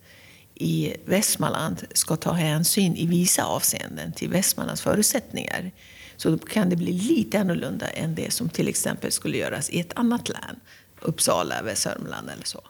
i 0.56 0.94
Västmanland 1.06 1.84
ska 1.94 2.16
ta 2.16 2.32
hänsyn 2.32 2.96
i 2.96 3.08
vissa 3.08 3.44
avseenden 3.44 4.14
till 4.14 4.30
Västmanlands 4.30 4.82
förutsättningar. 4.82 5.72
Så 6.18 6.30
då 6.30 6.38
kan 6.38 6.70
det 6.70 6.76
bli 6.76 6.94
lite 6.94 7.40
annorlunda 7.40 7.88
än 7.90 8.16
det 8.16 8.34
som 8.34 8.50
till 8.50 8.68
exempel 8.68 9.12
skulle 9.12 9.38
göras 9.38 9.70
i 9.70 9.80
ett 9.80 9.94
annat 9.96 10.30
län. 10.30 10.60
Uppsala 11.02 11.62
Västsörmland 11.62 12.30
eller 12.30 12.46
så. 12.46 12.62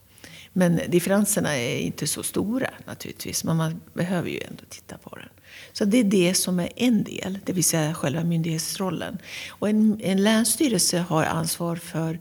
Men 0.53 0.81
differenserna 0.87 1.57
är 1.57 1.77
inte 1.77 2.07
så 2.07 2.23
stora 2.23 2.69
naturligtvis, 2.85 3.43
men 3.43 3.57
man 3.57 3.81
behöver 3.93 4.29
ju 4.29 4.39
ändå 4.39 4.63
titta 4.69 4.97
på 4.97 5.15
den. 5.15 5.29
Så 5.71 5.85
det 5.85 5.97
är 5.97 6.03
det 6.03 6.33
som 6.33 6.59
är 6.59 6.69
en 6.75 7.03
del, 7.03 7.39
det 7.45 7.53
vill 7.53 7.63
säga 7.63 7.93
själva 7.93 8.23
myndighetsrollen. 8.23 9.17
Och 9.49 9.69
en, 9.69 10.01
en 10.03 10.23
länsstyrelse 10.23 10.99
har 10.99 11.23
ansvar 11.23 11.75
för 11.75 12.19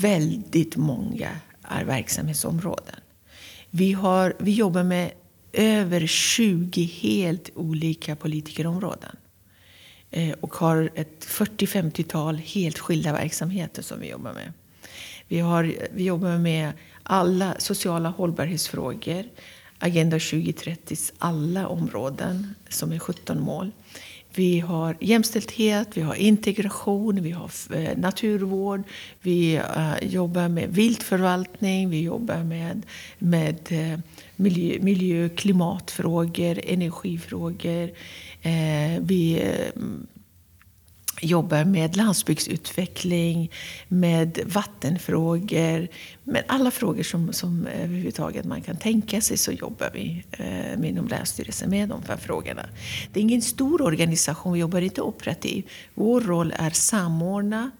väldigt 0.00 0.76
många 0.76 1.30
verksamhetsområden. 1.86 2.96
Vi, 3.70 3.92
har, 3.92 4.34
vi 4.38 4.50
jobbar 4.50 4.82
med 4.82 5.10
över 5.52 6.06
20 6.06 6.82
helt 6.82 7.50
olika 7.54 8.16
politikerområden. 8.16 9.16
Eh, 10.10 10.32
och 10.40 10.54
har 10.54 10.90
ett 10.94 11.26
40-50-tal 11.26 12.36
helt 12.36 12.78
skilda 12.78 13.12
verksamheter 13.12 13.82
som 13.82 14.00
vi 14.00 14.10
jobbar 14.10 14.32
med. 14.32 14.52
Vi, 15.28 15.38
har, 15.38 15.74
vi 15.92 16.04
jobbar 16.04 16.38
med 16.38 16.72
alla 17.06 17.54
sociala 17.58 18.08
hållbarhetsfrågor, 18.08 19.24
Agenda 19.78 20.18
2030s 20.18 21.12
alla 21.18 21.68
områden, 21.68 22.54
som 22.68 22.92
är 22.92 22.98
17 22.98 23.42
mål. 23.42 23.70
Vi 24.34 24.60
har 24.60 24.96
jämställdhet, 25.00 25.88
vi 25.96 26.00
har 26.00 26.14
integration, 26.14 27.22
vi 27.22 27.30
har 27.30 27.50
eh, 27.74 27.98
naturvård, 27.98 28.82
vi 29.20 29.54
eh, 29.54 29.94
jobbar 30.02 30.48
med 30.48 30.68
viltförvaltning, 30.68 31.90
vi 31.90 32.02
jobbar 32.02 32.44
med, 32.44 32.82
med 33.18 33.58
eh, 33.68 33.98
miljö, 34.36 34.78
miljö, 34.80 35.28
klimatfrågor, 35.28 36.60
energifrågor. 36.64 37.90
Vi 39.00 39.42
jobbar 41.20 41.64
med 41.64 41.96
landsbygdsutveckling, 41.96 43.50
med 43.88 44.38
vattenfrågor. 44.46 45.88
Med 46.24 46.44
alla 46.46 46.70
frågor 46.70 47.02
som, 47.02 47.32
som 47.32 47.66
eh, 47.66 47.84
överhuvudtaget 47.84 48.44
man 48.44 48.62
kan 48.62 48.76
tänka 48.76 49.20
sig 49.20 49.36
så 49.36 49.52
jobbar 49.52 49.90
vi 49.94 50.24
eh, 50.30 50.88
inom 50.88 51.08
Länsstyrelsen 51.08 51.70
med 51.70 51.88
de 51.88 52.02
här 52.08 52.16
frågorna. 52.16 52.66
Det 53.12 53.20
är 53.20 53.22
ingen 53.22 53.42
stor 53.42 53.82
organisation, 53.82 54.52
vi 54.52 54.58
jobbar 54.58 54.80
inte 54.80 55.02
operativt. 55.02 55.66
Vår 55.94 56.20
roll 56.20 56.52
är 56.58 56.66
att 56.66 56.76
samordna, 56.76 57.70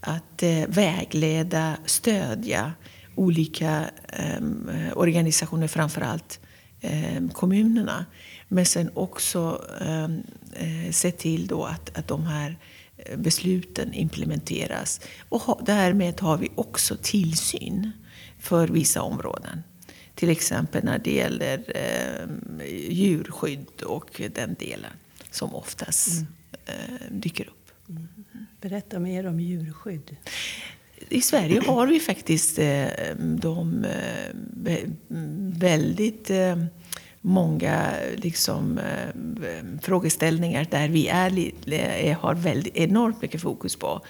att 0.00 0.42
eh, 0.42 0.64
vägleda, 0.68 1.76
stödja 1.86 2.72
olika 3.14 3.90
ehm, 4.08 4.68
eh, 4.68 4.98
organisationer, 4.98 5.68
framförallt 5.68 6.40
eh, 6.80 7.28
kommunerna. 7.32 8.06
Men 8.48 8.66
sen 8.66 8.90
också 8.94 9.62
ehm, 9.80 10.22
eh, 10.52 10.92
se 10.92 11.10
till 11.10 11.46
då 11.46 11.64
att, 11.64 11.98
att 11.98 12.08
de 12.08 12.26
här 12.26 12.56
besluten 13.16 13.94
implementeras. 13.94 15.00
Och 15.28 15.60
därmed 15.66 16.20
har 16.20 16.36
vi 16.36 16.48
också 16.54 16.96
tillsyn 17.02 17.90
för 18.38 18.68
vissa 18.68 19.02
områden. 19.02 19.62
Till 20.14 20.30
exempel 20.30 20.84
när 20.84 20.98
det 20.98 21.12
gäller 21.12 21.64
eh, 21.74 22.28
djurskydd 22.90 23.82
och 23.82 24.20
den 24.34 24.54
delen 24.58 24.92
som 25.30 25.54
oftast 25.54 26.08
mm. 26.08 26.26
eh, 26.66 27.06
dyker 27.10 27.48
upp. 27.48 27.70
Mm. 27.88 28.08
Berätta 28.60 28.98
mer 28.98 29.26
om 29.26 29.40
djurskydd. 29.40 30.16
I 31.08 31.20
Sverige 31.20 31.60
har 31.66 31.86
vi 31.86 32.00
faktiskt 32.00 32.58
eh, 32.58 32.86
de 33.18 33.84
eh, 33.84 34.88
väldigt 35.58 36.30
eh, 36.30 36.64
många 37.26 37.92
liksom, 38.16 38.78
eh, 38.78 39.80
frågeställningar 39.82 40.66
där 40.70 40.88
vi 40.88 41.08
är, 41.08 41.52
eh, 41.66 42.18
har 42.18 42.34
väldigt, 42.34 42.76
enormt 42.76 43.22
mycket 43.22 43.42
fokus 43.42 43.76
på. 43.76 44.00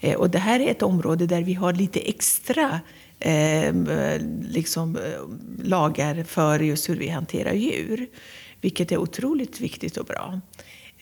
Eh, 0.00 0.14
och 0.14 0.30
det 0.30 0.38
här 0.38 0.60
är 0.60 0.70
ett 0.70 0.82
område 0.82 1.26
där 1.26 1.42
vi 1.42 1.54
har 1.54 1.72
lite 1.72 2.00
extra 2.00 2.80
ehm, 3.20 3.88
eh, 3.88 4.20
liksom, 4.48 4.98
lagar 5.62 6.24
för 6.24 6.60
just 6.60 6.88
hur 6.88 6.96
vi 6.96 7.08
hanterar 7.08 7.52
djur. 7.52 8.06
Vilket 8.60 8.92
är 8.92 8.98
otroligt 8.98 9.60
viktigt 9.60 9.96
och 9.96 10.06
bra. 10.06 10.40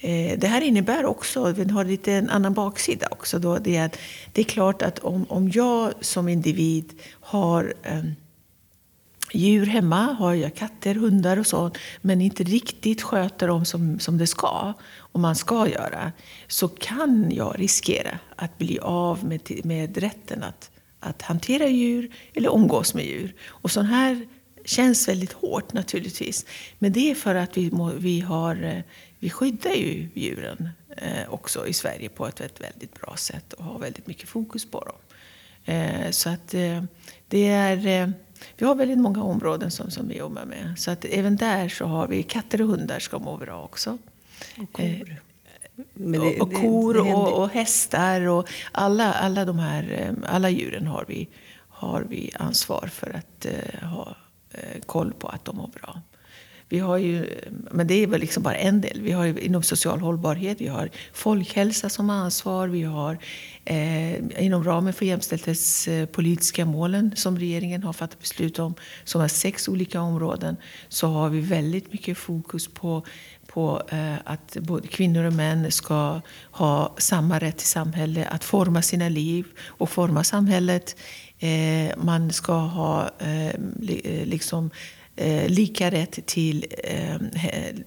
Eh, 0.01 0.39
det 0.39 0.47
här 0.47 0.61
innebär 0.61 1.05
också, 1.05 1.53
vi 1.53 1.73
har 1.73 1.85
lite 1.85 2.13
en 2.13 2.31
annan 2.31 2.55
baksida 2.55 3.09
också. 3.11 3.39
Då, 3.39 3.59
det, 3.59 3.77
är, 3.77 3.91
det 4.33 4.41
är 4.41 4.45
klart 4.45 4.83
att 4.83 4.99
om, 4.99 5.27
om 5.29 5.51
jag 5.51 5.93
som 6.01 6.29
individ 6.29 6.93
har 7.21 7.75
ehm, 7.83 8.13
djur 9.33 9.67
hemma, 9.67 10.03
har 10.03 10.35
jag 10.35 10.55
katter, 10.55 10.95
hundar 10.95 11.37
och 11.37 11.47
så, 11.47 11.71
men 12.01 12.21
inte 12.21 12.45
riktigt 12.45 13.03
sköter 13.03 13.49
dem 13.49 13.65
som, 13.65 13.99
som 13.99 14.19
det 14.19 14.27
ska, 14.27 14.73
och 14.99 15.21
man 15.21 15.37
ska 15.37 15.69
göra, 15.69 16.13
så 16.47 16.69
kan 16.69 17.31
jag 17.31 17.55
riskera 17.59 18.19
att 18.37 18.59
bli 18.59 18.79
av 18.79 19.25
med, 19.25 19.65
med 19.65 19.99
rätten 19.99 20.43
att, 20.43 20.71
att 21.01 21.23
hantera 21.23 21.67
djur 21.67 22.11
eller 22.35 22.55
umgås 22.55 22.95
med 22.95 23.05
djur. 23.05 23.35
Och 23.49 23.71
sån 23.71 23.87
här 23.87 24.27
känns 24.65 25.09
väldigt 25.09 25.33
hårt 25.33 25.73
naturligtvis. 25.73 26.47
Men 26.79 26.93
det 26.93 27.11
är 27.11 27.15
för 27.15 27.35
att 27.35 27.57
vi, 27.57 27.71
må, 27.71 27.93
vi, 27.99 28.21
har, 28.21 28.65
eh, 28.65 28.83
vi 29.19 29.31
skyddar 29.31 29.75
ju 29.75 30.09
djuren 30.15 30.69
eh, 30.97 31.29
också 31.29 31.67
i 31.67 31.73
Sverige 31.73 32.09
på 32.09 32.27
ett 32.27 32.41
väldigt, 32.41 32.61
väldigt 32.61 33.01
bra 33.01 33.17
sätt 33.17 33.53
och 33.53 33.65
har 33.65 33.79
väldigt 33.79 34.07
mycket 34.07 34.29
fokus 34.29 34.71
på 34.71 34.81
dem. 34.81 34.97
Eh, 35.65 36.11
så 36.11 36.31
att 36.31 36.55
eh, 36.55 36.85
det 37.29 37.47
är... 37.49 37.87
Eh, 37.87 38.09
Eh, 38.41 38.47
vi 38.57 38.67
har 38.67 38.75
väldigt 38.75 38.99
många 38.99 39.23
områden 39.23 39.71
som, 39.71 39.91
som 39.91 40.09
vi 40.09 40.17
jobbar 40.17 40.45
med. 40.45 40.75
Så 40.79 40.91
att 40.91 41.05
även 41.05 41.37
där 41.37 41.69
så 41.69 41.85
har 41.85 42.09
vi 42.09 42.23
katter 42.23 42.63
och 42.63 42.69
hundar 42.69 42.99
ska 42.99 43.19
må 43.19 43.37
bra 43.37 43.63
också. 43.63 43.99
Och 44.59 44.73
kor. 44.73 45.17
Det, 45.95 46.19
och, 46.19 46.41
och 46.41 46.55
kor 46.55 46.97
och, 46.97 47.43
och, 47.43 47.51
hästar 47.51 48.21
och 48.21 48.49
alla, 48.73 49.13
alla 49.13 49.45
de 49.45 49.59
här 49.59 50.15
alla 50.27 50.51
djuren 50.51 50.87
har 50.87 51.05
vi, 51.09 51.29
har 51.69 52.07
vi 52.09 52.31
ansvar 52.35 52.91
för 52.93 53.17
att 53.17 53.47
uh, 53.47 53.89
ha 53.89 54.17
uh, 54.55 54.81
koll 54.87 55.13
på 55.13 55.29
att 55.29 55.45
de 55.45 55.57
mår 55.57 55.69
bra. 55.69 56.01
Vi 56.69 56.79
har 56.79 56.97
ju, 56.97 57.27
men 57.71 57.87
det 57.87 57.95
är 57.95 58.07
väl 58.07 58.21
liksom 58.21 58.43
bara 58.43 58.57
en 58.57 58.81
del. 58.81 59.01
Vi 59.03 59.13
har 59.13 59.39
inom 59.39 59.63
social 59.63 60.01
hållbarhet, 60.01 60.61
vi 60.61 60.67
har 60.67 60.91
folkhälsa 61.13 61.89
som 61.89 62.11
ansvar, 62.11 62.69
vi 62.69 62.83
har 62.83 63.19
eh, 63.67 64.45
inom 64.45 64.65
ramen 64.65 64.93
för 64.93 65.07
jämställdhetspolitiska 65.07 66.65
målen 66.65 67.13
som 67.17 67.39
regeringen 67.39 67.83
har 67.83 67.93
fattat 67.93 68.21
beslut 68.21 68.59
om, 68.59 68.75
som 69.05 69.21
är 69.21 69.29
sex 69.29 69.69
olika 69.69 70.01
områden, 70.01 70.57
så 70.89 71.07
har 71.07 71.29
vi 71.29 71.41
väldigt 71.41 71.93
mycket 71.93 72.19
fokus 72.19 72.69
på 72.69 73.03
på 73.47 73.83
eh, 73.89 74.15
att 74.25 74.57
både 74.61 74.89
kvinnor 74.89 75.25
och 75.25 75.33
män 75.33 75.73
ska 75.73 76.21
ha 76.51 76.95
samma 76.99 77.39
rätt 77.39 77.57
till 77.57 77.67
samhälle, 77.67 78.27
att 78.27 78.45
forma 78.45 78.83
sina 78.83 79.09
liv 79.09 79.45
och 79.67 79.91
forma 79.91 80.25
samhället. 80.25 80.97
Eh, 81.39 81.97
man 81.97 82.33
ska 82.33 82.53
ha 82.53 83.11
eh, 83.19 83.47
eh 83.47 83.55
liksom 84.25 84.71
eh, 85.17 85.49
lika 85.49 85.91
rätt 85.91 86.27
till 86.27 86.67
eh, 86.85 87.17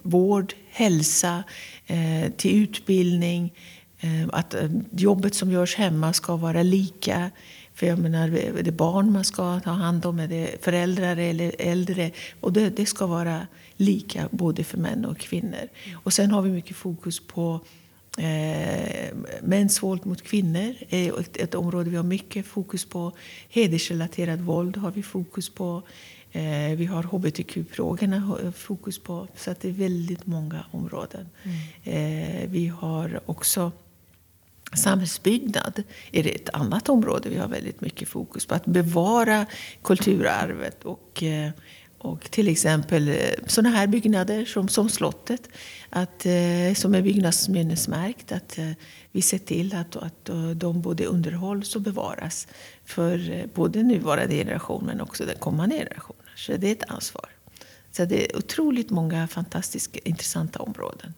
vård, 0.02 0.54
hälsa, 0.70 1.44
eh, 1.86 2.30
till 2.36 2.62
utbildning. 2.62 3.52
Eh, 4.00 4.28
att 4.32 4.54
eh, 4.54 4.70
jobbet 4.90 5.34
som 5.34 5.50
görs 5.50 5.76
hemma 5.76 6.12
ska 6.12 6.36
vara 6.36 6.62
lika. 6.62 7.30
För 7.74 7.86
jag 7.86 7.98
menar, 7.98 8.28
är 8.28 8.62
det 8.62 8.72
barn 8.72 9.12
man 9.12 9.24
ska 9.24 9.60
ta 9.60 9.70
hand 9.70 10.06
om, 10.06 10.18
är 10.18 10.28
det 10.28 10.64
föräldrar 10.64 11.16
eller 11.16 11.52
äldre? 11.58 12.10
Och 12.40 12.52
det, 12.52 12.70
det 12.70 12.86
ska 12.86 13.06
vara 13.06 13.46
lika 13.76 14.28
både 14.30 14.64
för 14.64 14.78
män 14.78 15.04
och 15.04 15.18
kvinnor. 15.18 15.68
Och 15.92 16.12
sen 16.12 16.30
har 16.30 16.42
vi 16.42 16.50
mycket 16.50 16.76
fokus 16.76 17.20
på 17.20 17.60
Eh, 18.18 19.14
mäns 19.42 19.82
våld 19.82 20.06
mot 20.06 20.22
kvinnor 20.22 20.74
är 20.88 21.20
ett, 21.20 21.36
ett 21.36 21.54
område 21.54 21.90
vi 21.90 21.96
har 21.96 22.04
mycket 22.04 22.46
fokus 22.46 22.84
på. 22.84 23.12
Hedersrelaterat 23.48 24.40
våld 24.40 24.76
har 24.76 24.90
vi 24.90 25.02
fokus 25.02 25.50
på. 25.50 25.82
Eh, 26.32 26.76
vi 26.76 26.86
har 26.86 27.02
hbtq-frågorna 27.02 28.52
fokus 28.56 28.98
på. 28.98 29.28
Så 29.36 29.54
det 29.60 29.68
är 29.68 29.72
väldigt 29.72 30.26
många 30.26 30.64
områden. 30.70 31.28
Mm. 31.42 31.58
Eh, 31.84 32.50
vi 32.50 32.66
har 32.66 33.20
också 33.26 33.72
samhällsbyggnad. 34.72 35.82
är 36.12 36.22
det 36.22 36.30
ett 36.30 36.48
annat 36.52 36.88
område 36.88 37.28
vi 37.28 37.38
har 37.38 37.48
väldigt 37.48 37.80
mycket 37.80 38.08
fokus 38.08 38.46
på. 38.46 38.54
Att 38.54 38.66
bevara 38.66 39.46
kulturarvet 39.82 40.84
och 40.84 41.22
eh, 41.22 41.50
och 42.02 42.30
till 42.30 42.48
exempel 42.48 43.08
eh, 43.08 43.14
sådana 43.46 43.76
här 43.76 43.86
byggnader 43.86 44.44
som, 44.44 44.68
som 44.68 44.88
slottet, 44.88 45.48
att, 45.90 46.26
eh, 46.26 46.74
som 46.74 46.94
är 46.94 47.02
byggnadsminnesmärkt. 47.02 48.32
Att 48.32 48.58
vi 49.12 49.22
ser 49.22 49.38
till 49.38 49.74
att, 49.74 49.96
att 49.96 50.30
de 50.54 50.82
både 50.82 51.06
underhålls 51.06 51.76
och 51.76 51.82
bevaras 51.82 52.48
för 52.84 53.46
både 53.54 53.82
nuvarande 53.82 54.34
generation 54.34 54.84
men 54.86 55.00
också 55.00 55.24
den 55.24 55.38
kommande 55.38 55.76
generationen. 55.76 56.22
Så 56.36 56.56
det 56.56 56.68
är 56.68 56.72
ett 56.72 56.90
ansvar. 56.90 57.28
Så 57.92 58.04
det 58.04 58.30
är 58.30 58.36
otroligt 58.36 58.90
många 58.90 59.28
fantastiskt 59.28 59.96
intressanta 59.96 60.58
områden. 60.58 61.14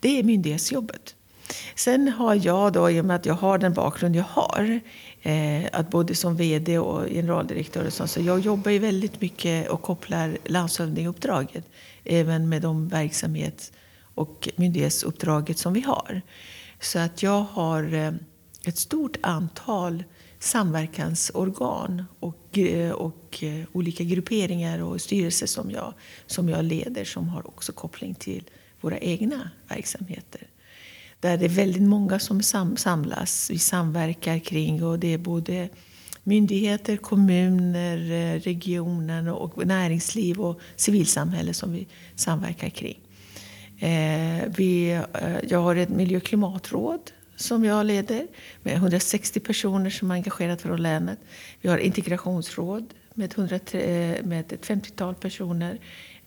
Det 0.00 0.18
är 0.18 0.22
myndighetsjobbet. 0.22 1.14
Sen 1.74 2.08
har 2.08 2.46
jag, 2.46 2.72
då, 2.72 2.90
i 2.90 3.00
och 3.00 3.04
med 3.04 3.16
att 3.16 3.26
jag 3.26 3.34
har 3.34 3.58
den 3.58 3.72
bakgrund 3.72 4.16
jag 4.16 4.24
har, 4.28 4.80
eh, 5.22 5.64
att 5.72 5.90
både 5.90 6.14
som 6.14 6.36
VD 6.36 6.78
och 6.78 7.08
generaldirektör 7.08 7.86
och 7.86 7.92
så, 7.92 8.06
så 8.06 8.20
jag 8.20 8.40
jobbar 8.40 8.70
ju 8.70 8.78
väldigt 8.78 9.20
mycket 9.20 9.68
och 9.68 9.82
kopplar 9.82 10.38
landshövdingeuppdraget 10.44 11.64
även 12.04 12.48
med 12.48 12.62
de 12.62 12.88
verksamhets 12.88 13.72
och 14.14 14.48
myndighetsuppdraget 14.56 15.58
som 15.58 15.72
vi 15.72 15.80
har. 15.80 16.22
Så 16.80 16.98
att 16.98 17.22
jag 17.22 17.40
har 17.40 17.94
eh, 17.94 18.12
ett 18.64 18.78
stort 18.78 19.16
antal 19.20 20.04
samverkansorgan 20.38 22.04
och, 22.20 22.58
och 22.94 23.42
eh, 23.42 23.66
olika 23.72 24.04
grupperingar 24.04 24.82
och 24.82 25.00
styrelser 25.00 25.46
som 25.46 25.70
jag, 25.70 25.94
som 26.26 26.48
jag 26.48 26.64
leder 26.64 27.04
som 27.04 27.28
har 27.28 27.46
också 27.46 27.72
koppling 27.72 28.14
till 28.14 28.44
våra 28.80 28.98
egna 28.98 29.50
verksamheter. 29.68 30.46
Där 31.20 31.38
det 31.38 31.44
är 31.44 31.48
väldigt 31.48 31.82
många 31.82 32.18
som 32.18 32.42
sam 32.42 32.76
samlas, 32.76 33.50
vi 33.50 33.58
samverkar 33.58 34.38
kring 34.38 34.84
och 34.84 34.98
det 34.98 35.14
är 35.14 35.18
både 35.18 35.68
myndigheter, 36.22 36.96
kommuner, 36.96 37.96
eh, 37.96 38.40
regionen, 38.40 39.24
regioner 39.24 39.32
och 39.32 39.66
näringsliv 39.66 40.40
och 40.40 40.60
civilsamhälle 40.76 41.54
som 41.54 41.72
vi 41.72 41.86
samverkar 42.16 42.68
kring. 42.68 43.00
Eh, 43.78 44.44
vi, 44.56 44.90
eh, 44.90 45.36
jag 45.48 45.62
har 45.62 45.76
ett 45.76 45.88
miljö 45.88 46.16
och 46.16 46.22
klimatråd 46.22 47.00
som 47.36 47.64
jag 47.64 47.86
leder 47.86 48.26
med 48.62 48.74
160 48.74 49.40
personer 49.40 49.90
som 49.90 50.10
är 50.10 50.14
engagerade 50.14 50.58
från 50.58 50.82
länet. 50.82 51.18
Vi 51.60 51.68
har 51.68 51.78
integrationsråd 51.78 52.94
med, 53.14 53.32
100, 53.32 53.56
eh, 53.72 54.24
med 54.24 54.52
ett 54.52 54.66
50-tal 54.66 55.14
personer. 55.14 55.78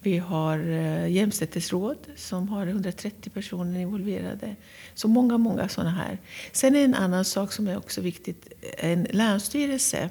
Vi 0.03 0.17
har 0.17 0.59
eh, 0.59 1.07
jämställdhetsråd 1.07 1.97
som 2.15 2.49
har 2.49 2.67
130 2.67 3.29
personer 3.29 3.79
involverade. 3.79 4.55
Så 4.93 5.07
många, 5.07 5.37
många 5.37 5.69
sådana 5.69 5.91
här. 5.91 6.17
Sen 6.51 6.75
är 6.75 6.85
en 6.85 6.95
annan 6.95 7.25
sak 7.25 7.51
som 7.51 7.67
är 7.67 7.77
också 7.77 8.01
viktigt. 8.01 8.47
En 8.77 9.07
länsstyrelse 9.09 10.09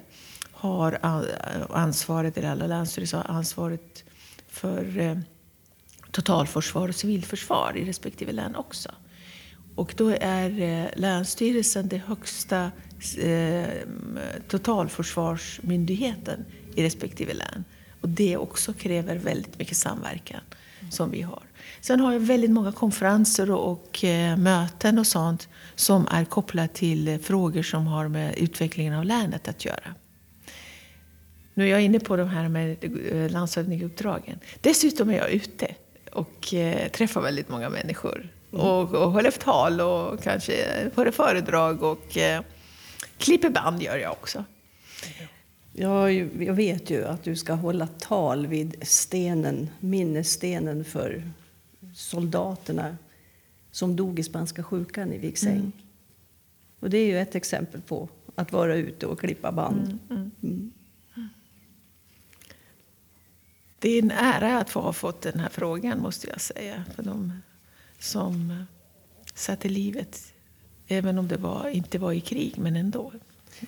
har 0.53 0.99
ansvaret, 1.71 2.39
eller 2.39 2.51
alla 2.51 2.67
länsstyrelser 2.67 3.19
har 3.19 3.35
ansvaret 3.35 4.05
för 4.49 4.99
eh, 4.99 5.19
totalförsvar 6.11 6.89
och 6.89 6.95
civilförsvar 6.95 7.73
i 7.77 7.85
respektive 7.85 8.33
län 8.33 8.57
också. 8.57 8.91
Och 9.75 9.95
då 9.97 10.09
är 10.21 10.61
eh, 10.61 10.87
Länsstyrelsen 10.97 11.89
den 11.89 12.01
högsta 12.01 12.71
totalförsvarsmyndigheten 14.49 16.45
i 16.75 16.83
respektive 16.83 17.35
län. 17.35 17.65
Och 18.01 18.09
det 18.09 18.37
också 18.37 18.73
kräver 18.73 19.17
väldigt 19.17 19.59
mycket 19.59 19.77
samverkan 19.77 20.41
som 20.91 21.11
vi 21.11 21.23
har. 21.23 21.43
Sen 21.81 22.01
har 22.01 22.13
jag 22.13 22.21
väldigt 22.21 22.51
många 22.51 22.73
konferenser 22.73 23.51
och, 23.51 23.73
och 23.73 24.05
eh, 24.05 24.37
möten 24.37 24.99
och 24.99 25.07
sånt 25.07 25.49
som 25.75 26.07
är 26.11 26.25
kopplat 26.25 26.75
till 26.75 27.09
eh, 27.09 27.19
frågor 27.19 27.63
som 27.63 27.87
har 27.87 28.09
med 28.09 28.39
utvecklingen 28.39 28.95
av 28.95 29.05
länet 29.05 29.49
att 29.49 29.65
göra. 29.65 29.95
Nu 31.55 31.65
är 31.65 31.71
jag 31.71 31.83
inne 31.83 32.01
på 32.01 32.17
de 32.17 32.29
här 32.29 32.49
med 32.49 32.77
eh, 33.13 33.31
landshövdingeuppdragen. 33.31 34.39
Dessutom 34.61 35.11
är 35.11 35.17
jag 35.17 35.31
ute 35.31 35.75
och 36.13 36.55
eh, 36.55 36.89
träffar 36.89 37.21
väldigt 37.21 37.49
många 37.49 37.69
människor. 37.69 38.29
Mm. 38.53 38.67
Och, 38.67 38.95
och 38.95 39.13
håller 39.13 39.31
tal 39.31 39.81
och 39.81 40.23
kanske 40.23 40.55
håller 40.95 41.11
föredrag 41.11 41.83
och 41.83 42.17
klipper 43.19 43.51
band 43.51 43.83
gör 43.83 43.97
jag 43.97 44.13
också. 44.13 44.45
Jag, 45.73 46.13
jag 46.43 46.55
vet 46.55 46.91
ju 46.91 47.05
att 47.05 47.25
du 47.25 47.37
ska 47.37 47.53
hålla 47.53 47.87
tal 47.87 48.47
vid 48.47 48.77
stenen, 48.83 49.71
minnesstenen 49.81 50.85
för 50.85 51.23
soldaterna 51.95 52.97
som 53.71 53.97
dog 53.97 54.19
i 54.19 54.23
spanska 54.23 54.63
sjukan 54.63 55.13
i 55.13 55.19
Viksäng. 55.19 55.57
Mm. 55.57 55.73
Och 56.81 56.91
det 56.91 56.99
är 56.99 57.07
ju 57.07 57.19
ett 57.19 57.35
exempel 57.35 57.81
på 57.81 58.09
att 58.35 58.53
vara 58.53 58.77
ute 58.77 59.07
och 59.07 59.21
klippa 59.21 59.53
band. 59.53 59.87
Mm, 59.87 60.01
mm. 60.11 60.31
mm. 60.43 60.73
Det 63.79 63.91
är 63.91 64.03
en 64.03 64.11
ära 64.11 64.59
att 64.59 64.71
få 64.71 64.81
ha 64.81 64.93
fått 64.93 65.23
den 65.23 65.41
här 65.41 65.49
frågan, 65.49 66.01
måste 66.01 66.31
jag 66.31 66.41
säga. 66.41 66.85
För 66.95 67.03
de 67.03 67.33
som 67.99 68.65
satte 69.35 69.69
livet, 69.69 70.33
även 70.89 71.19
om 71.19 71.29
det 71.29 71.37
var, 71.37 71.69
inte 71.69 71.99
var 71.99 72.13
i 72.13 72.21
krig, 72.21 72.55
men 72.59 72.77
ändå. 72.77 73.13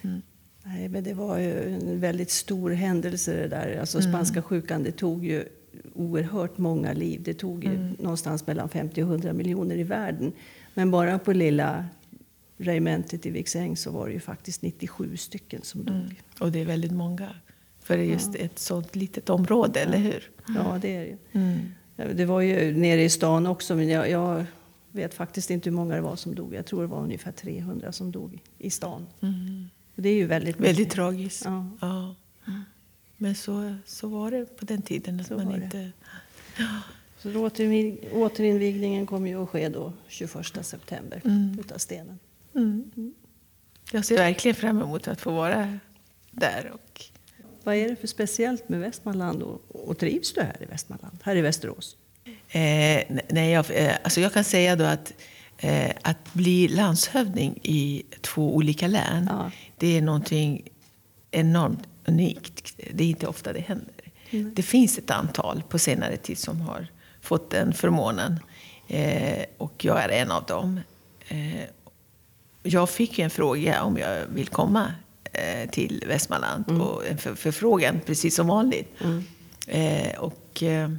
Mm. 0.03 0.23
Nej, 0.65 0.89
men 0.89 1.05
det 1.05 1.15
var 1.15 1.39
ju 1.39 1.75
en 1.75 2.01
väldigt 2.01 2.31
stor 2.31 2.71
händelse 2.71 3.37
det 3.37 3.49
där. 3.49 3.81
Alltså 3.81 3.99
mm. 3.99 4.13
spanska 4.13 4.43
sjukan, 4.43 4.83
det 4.83 4.93
tog 4.93 5.25
ju 5.25 5.45
oerhört 5.95 6.59
många 6.59 6.93
liv. 6.93 7.23
Det 7.23 7.35
tog 7.35 7.65
ju 7.65 7.75
mm. 7.75 7.97
någonstans 7.99 8.47
mellan 8.47 8.69
50 8.69 9.03
och 9.03 9.09
100 9.09 9.33
miljoner 9.33 9.77
i 9.77 9.83
världen. 9.83 10.33
Men 10.75 10.91
bara 10.91 11.19
på 11.19 11.33
lilla 11.33 11.87
regementet 12.57 13.27
i 13.27 13.31
Viksäng 13.31 13.77
så 13.77 13.91
var 13.91 14.07
det 14.07 14.13
ju 14.13 14.21
faktiskt 14.21 14.63
97 14.63 15.17
stycken 15.17 15.63
som 15.63 15.85
dog. 15.85 15.97
Mm. 15.97 16.11
Och 16.41 16.53
det 16.53 16.61
är 16.61 16.65
väldigt 16.65 16.93
många 16.93 17.29
För 17.81 17.97
det 17.97 18.03
är 18.03 18.07
just 18.07 18.35
ett 18.35 18.59
sånt 18.59 18.97
litet 18.97 19.31
område, 19.31 19.81
eller 19.81 19.99
hur? 19.99 20.31
Ja, 20.47 20.79
det 20.83 20.97
är 20.97 21.01
det 21.01 21.07
ju. 21.07 21.17
Mm. 21.33 21.59
Det 22.17 22.25
var 22.25 22.41
ju 22.41 22.77
nere 22.77 23.03
i 23.03 23.11
stan 23.11 23.47
också, 23.47 23.75
men 23.75 23.89
jag, 23.89 24.11
jag 24.11 24.45
vet 24.93 25.15
faktiskt 25.15 25.51
inte 25.51 25.71
hur 25.71 25.77
många 25.77 25.95
det 25.95 26.01
var 26.01 26.17
som 26.17 26.35
dog. 26.35 26.55
Jag 26.55 26.67
tror 26.67 26.81
det 26.81 26.89
var 26.89 27.03
ungefär 27.03 27.33
300 27.33 27.93
som 27.93 28.13
dog 28.13 28.43
i 28.59 28.71
stan. 28.71 29.07
Mm. 29.21 29.69
Det 29.95 30.09
är 30.09 30.15
ju 30.15 30.27
väldigt 30.27 30.57
Väldigt 30.61 30.91
tragiskt. 30.91 31.43
Ja. 31.45 31.69
Ja. 31.81 32.15
Men 33.17 33.35
så, 33.35 33.75
så 33.87 34.09
var 34.09 34.31
det 34.31 34.57
på 34.57 34.65
den 34.65 34.83
tiden. 34.83 35.21
Att 35.21 35.27
Så 35.27 35.35
man 35.35 35.63
inte... 35.63 35.91
Så 37.19 37.29
då 37.31 37.47
återinvig, 37.47 38.09
återinvigningen 38.13 39.07
kommer 39.07 39.29
ju 39.29 39.43
att 39.43 39.49
ske 39.49 39.69
då 39.69 39.93
21 40.09 40.31
september 40.67 41.21
Mm. 41.25 41.57
utav 41.61 41.79
stenen. 41.79 42.19
Mm. 42.55 43.15
Jag 43.93 44.05
ser 44.05 44.17
verkligen 44.17 44.55
fram 44.55 44.81
emot 44.81 45.09
att 45.09 45.21
få 45.21 45.31
vara 45.31 45.79
där. 46.31 46.71
Och, 46.75 47.05
Vad 47.65 47.75
är 47.75 47.89
det 47.89 47.97
för 47.97 48.07
speciellt 48.07 48.69
med 48.69 48.81
Västmanland 48.81 49.43
och, 49.43 49.61
och 49.89 49.99
trivs 49.99 50.33
du 50.33 50.41
här 50.41 50.57
i 50.61 50.65
Västmanland, 50.67 51.19
här 51.23 51.37
i 51.37 51.41
Västerås? 51.41 51.97
eh, 52.49 53.21
nej, 53.31 53.51
jag, 53.51 53.67
eh, 53.71 53.95
alltså 54.05 54.21
jag 54.21 54.33
kan 54.33 54.45
säga 54.45 54.77
då 54.77 54.85
att, 54.85 55.13
eh, 55.63 55.91
att 56.03 56.33
bli 56.33 56.69
landshövding 56.69 57.59
i 57.63 58.03
två 58.21 58.55
olika 58.57 58.87
län, 58.87 59.27
Ja. 59.31 59.51
det 59.79 59.97
är 59.99 60.03
någonting 60.03 60.69
enormt 61.31 61.83
unikt. 62.05 62.75
Det 62.95 63.05
är 63.05 63.09
inte 63.09 63.27
ofta 63.27 63.53
det 63.53 63.61
händer. 63.61 63.95
Det 64.55 64.63
finns 64.63 64.99
ett 64.99 65.11
antal 65.11 65.63
på 65.69 65.79
senare 65.79 66.17
tid 66.17 66.39
som 66.39 66.61
har 66.61 66.87
fått 67.21 67.51
den 67.51 67.73
förmånen. 67.73 68.41
Eh, 68.89 69.45
och 69.59 69.85
jag 69.85 70.03
är 70.05 70.09
en 70.09 70.31
av 70.31 70.45
dem. 70.45 70.81
Eh, 71.29 71.63
jag 72.63 72.91
fick 72.91 73.19
ju 73.19 73.25
en 73.25 73.31
fråga 73.31 73.83
om 73.83 73.97
jag 73.99 74.27
vill 74.35 74.49
komma 74.49 74.93
eh, 75.33 75.71
till 75.71 76.05
Västmanland. 76.09 76.81
Och 76.83 77.07
en 77.07 77.19
för, 77.19 77.35
förfrågan, 77.35 78.01
precis 78.07 78.35
som 78.37 78.47
vanligt. 78.47 78.95
Eh, 79.67 80.19
och, 80.19 80.63
eh, 80.63 80.91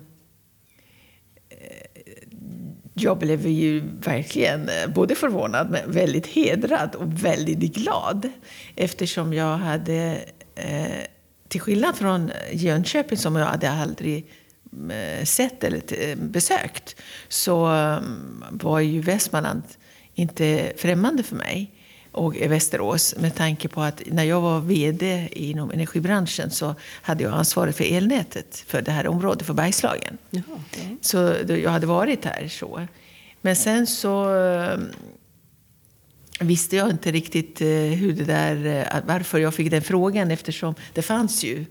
jag 2.93 3.17
blev 3.17 3.47
ju 3.47 3.84
verkligen 3.99 4.69
eh, 4.69 4.88
både 4.95 5.15
förvånad 5.15 5.69
men 5.69 5.91
väldigt 5.91 6.27
hedrad 6.27 6.95
och 6.95 7.23
väldigt 7.25 7.75
glad. 7.75 8.29
Eftersom 8.75 9.34
jag 9.34 9.58
hade, 9.58 10.19
eh, 10.56 10.88
till 11.47 11.62
skillnad 11.62 11.95
från 11.95 12.32
Jönköping 12.51 13.17
som 13.17 13.36
jag 13.36 13.45
hade 13.45 13.71
aldrig 13.71 14.32
eh, 14.89 15.25
sett 15.25 15.63
eller 15.63 16.10
eh, 16.10 16.15
besökt, 16.15 16.95
så 17.27 17.65
mm, 17.65 18.43
var 18.51 18.79
ju 18.79 19.01
Västmanland 19.01 19.63
inte 20.15 20.73
främmande 20.77 21.23
för 21.23 21.36
mig 21.36 21.72
och 22.13 22.36
Västerås 22.36 23.15
med 23.17 23.36
tanke 23.36 23.67
på 23.67 23.82
att 23.82 24.02
när 24.06 24.23
jag 24.23 24.41
var 24.41 24.60
VD 24.60 25.30
inom 25.32 25.71
energibranschen 25.71 26.52
så 26.52 26.76
hade 27.02 27.23
jag 27.23 27.34
ansvaret 27.34 27.76
för 27.76 27.84
elnätet 27.84 28.63
för 28.67 28.82
det 28.82 28.91
här 28.91 29.08
området, 29.08 29.47
för 29.47 29.54
Bergslagen. 29.54 30.17
Jaha, 30.30 30.43
ja. 30.71 30.80
Så 31.02 31.36
jag 31.47 31.71
hade 31.71 31.88
varit 31.88 32.26
här 32.26 32.47
så. 32.47 32.88
Men 33.41 33.56
sen 33.56 33.88
så 33.88 34.36
eh, 34.36 34.78
visste 36.39 36.76
jag 36.76 36.89
inte 36.89 37.12
riktigt 37.12 37.62
eh, 37.62 37.67
hur 37.67 38.13
det 38.13 38.26
där, 38.26 38.65
eh, 38.65 39.02
varför 39.06 39.39
jag 39.39 39.54
fick 39.54 39.71
den 39.71 39.82
frågan 39.82 40.32
eftersom 40.32 40.76
det 40.93 41.02
fanns 41.02 41.43
ju 41.43 41.65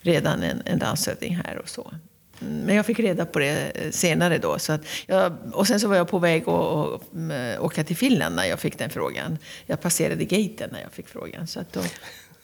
redan 0.00 0.42
en, 0.42 0.62
en 0.64 0.78
landshövding 0.78 1.36
här 1.36 1.58
och 1.58 1.68
så. 1.68 1.92
Men 2.40 2.76
jag 2.76 2.86
fick 2.86 2.98
reda 2.98 3.26
på 3.26 3.38
det 3.38 3.70
eh, 3.74 3.90
senare 3.90 4.38
då. 4.38 4.58
Så 4.58 4.72
att 4.72 4.80
jag, 5.06 5.36
och 5.52 5.66
sen 5.66 5.80
så 5.80 5.88
var 5.88 5.96
jag 5.96 6.08
på 6.08 6.18
väg 6.18 6.48
att 6.48 7.12
mm, 7.14 7.62
åka 7.62 7.84
till 7.84 7.96
Finland 7.96 8.36
när 8.36 8.44
jag 8.44 8.60
fick 8.60 8.78
den 8.78 8.90
frågan. 8.90 9.38
Jag 9.66 9.80
passerade 9.80 10.24
gaten 10.24 10.70
när 10.72 10.80
jag 10.80 10.92
fick 10.92 11.08
frågan. 11.08 11.46
Så 11.46 11.60
att 11.60 11.72
då 11.72 11.80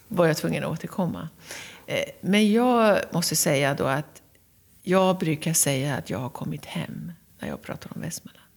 var 0.09 0.27
jag 0.27 0.37
tvungen 0.37 0.65
att 0.65 0.71
återkomma. 0.71 1.29
Eh, 1.87 2.05
Men 2.21 2.53
jag 2.53 2.99
måste 3.11 3.37
säga 3.37 3.75
då 3.75 3.85
att 3.85 4.23
jag 4.83 5.19
brukar 5.19 5.53
säga 5.53 5.97
att 5.97 6.11
jag 6.11 6.19
har 6.19 6.29
kommit 6.29 6.65
hem 6.65 7.13
när 7.39 7.49
jag 7.49 7.63
pratar 7.63 7.91
om 7.95 8.01
Västmanland. 8.01 8.49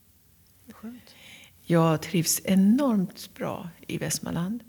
Skönt. 0.74 1.16
Jag 1.64 2.02
trivs 2.02 2.42
enormt 2.44 3.34
bra 3.36 3.70
i 3.88 3.98
Västmanland. 3.98 4.64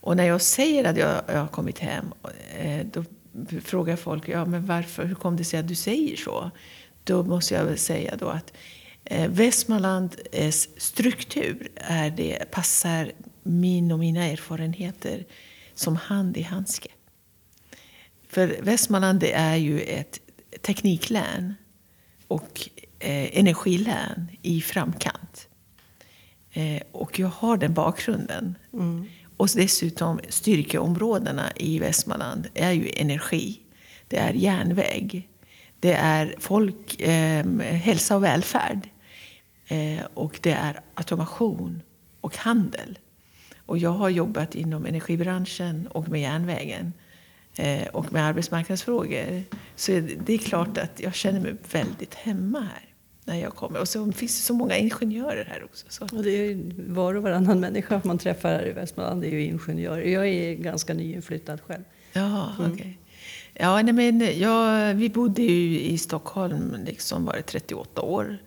Och 0.00 0.16
när 0.16 0.24
jag 0.24 0.40
säger 0.40 0.84
att 0.84 0.96
jag, 0.96 1.22
jag 1.26 1.40
har 1.40 1.48
kommit 1.48 1.78
hem, 1.78 2.12
eh, 2.58 2.86
då 2.86 3.04
frågar 3.64 3.96
folk 3.96 4.28
ja, 4.28 4.44
men 4.44 4.66
varför, 4.66 5.04
hur 5.04 5.14
kom 5.14 5.36
det 5.36 5.44
sig 5.44 5.60
att 5.60 5.68
du 5.68 5.74
säger 5.74 6.16
så? 6.16 6.50
Då 7.04 7.22
måste 7.22 7.54
jag 7.54 7.64
väl 7.64 7.78
säga 7.78 8.16
då 8.16 8.28
att 8.28 8.52
eh, 9.04 9.30
Västmanlands 9.30 10.16
eh, 10.16 10.50
struktur 10.76 11.68
är 11.76 12.10
det, 12.10 12.50
passar 12.50 13.12
min 13.42 13.92
och 13.92 13.98
mina 13.98 14.24
erfarenheter 14.24 15.24
som 15.74 15.96
hand 15.96 16.36
i 16.36 16.42
handske. 16.42 16.88
För 18.28 18.56
Västmanland 18.62 19.20
det 19.20 19.32
är 19.32 19.56
ju 19.56 19.80
ett 19.80 20.20
tekniklän 20.60 21.54
och 22.28 22.68
eh, 22.98 23.38
energilän 23.38 24.28
i 24.42 24.60
framkant. 24.60 25.48
Eh, 26.52 26.82
och 26.92 27.18
jag 27.18 27.28
har 27.28 27.56
den 27.56 27.74
bakgrunden. 27.74 28.58
Mm. 28.72 29.06
Och 29.44 29.50
dessutom 29.56 30.20
styrkeområdena 30.28 31.52
i 31.56 31.78
Västmanland 31.78 32.48
är 32.54 32.72
ju 32.72 32.90
energi, 32.96 33.60
det 34.08 34.16
är 34.16 34.32
järnväg, 34.32 35.28
det 35.80 35.92
är 35.92 36.34
folk, 36.38 37.00
eh, 37.00 37.46
hälsa 37.60 38.16
och 38.16 38.24
välfärd 38.24 38.88
eh, 39.68 40.04
och 40.14 40.38
det 40.42 40.52
är 40.52 40.80
automation 40.94 41.82
och 42.20 42.36
handel. 42.36 42.98
Och 43.66 43.78
jag 43.78 43.90
har 43.90 44.08
jobbat 44.08 44.54
inom 44.54 44.86
energibranschen 44.86 45.86
och 45.86 46.08
med 46.08 46.20
järnvägen 46.20 46.92
eh, 47.56 47.86
och 47.88 48.12
med 48.12 48.24
arbetsmarknadsfrågor. 48.24 49.42
Så 49.76 49.92
det 50.26 50.34
är 50.34 50.38
klart 50.38 50.78
att 50.78 51.00
jag 51.00 51.14
känner 51.14 51.40
mig 51.40 51.56
väldigt 51.72 52.14
hemma 52.14 52.60
här 52.60 52.93
när 53.24 53.36
jag 53.36 53.54
kommer. 53.54 53.80
Och 53.80 53.88
så 53.88 54.12
finns 54.12 54.36
det 54.36 54.42
så 54.42 54.54
många 54.54 54.76
ingenjörer 54.76 55.44
här 55.44 55.64
också. 55.64 55.86
Så. 55.88 56.04
Och 56.04 56.22
det 56.22 56.30
är 56.30 56.72
var 56.92 57.14
och 57.14 57.22
varannan 57.22 57.60
människa 57.60 58.00
man 58.04 58.18
träffar 58.18 58.48
här 58.48 58.66
i 58.66 58.72
Västmanland 58.72 59.24
är 59.24 59.28
ju 59.28 59.44
ingenjör. 59.44 59.98
Jag 59.98 60.28
är 60.28 60.54
ganska 60.54 60.94
nyinflyttad 60.94 61.60
själv. 61.60 61.84
Ja, 62.12 62.52
okej. 62.58 62.98
Ja, 63.54 63.82
nej, 63.82 63.92
men 63.92 64.40
jag, 64.40 64.94
vi 64.94 65.08
bodde 65.08 65.42
ju 65.42 65.80
i 65.80 65.98
Stockholm 65.98 66.76
liksom 66.86 67.24
var 67.24 67.34
det 67.34 67.42
38 67.42 68.02
år 68.02 68.38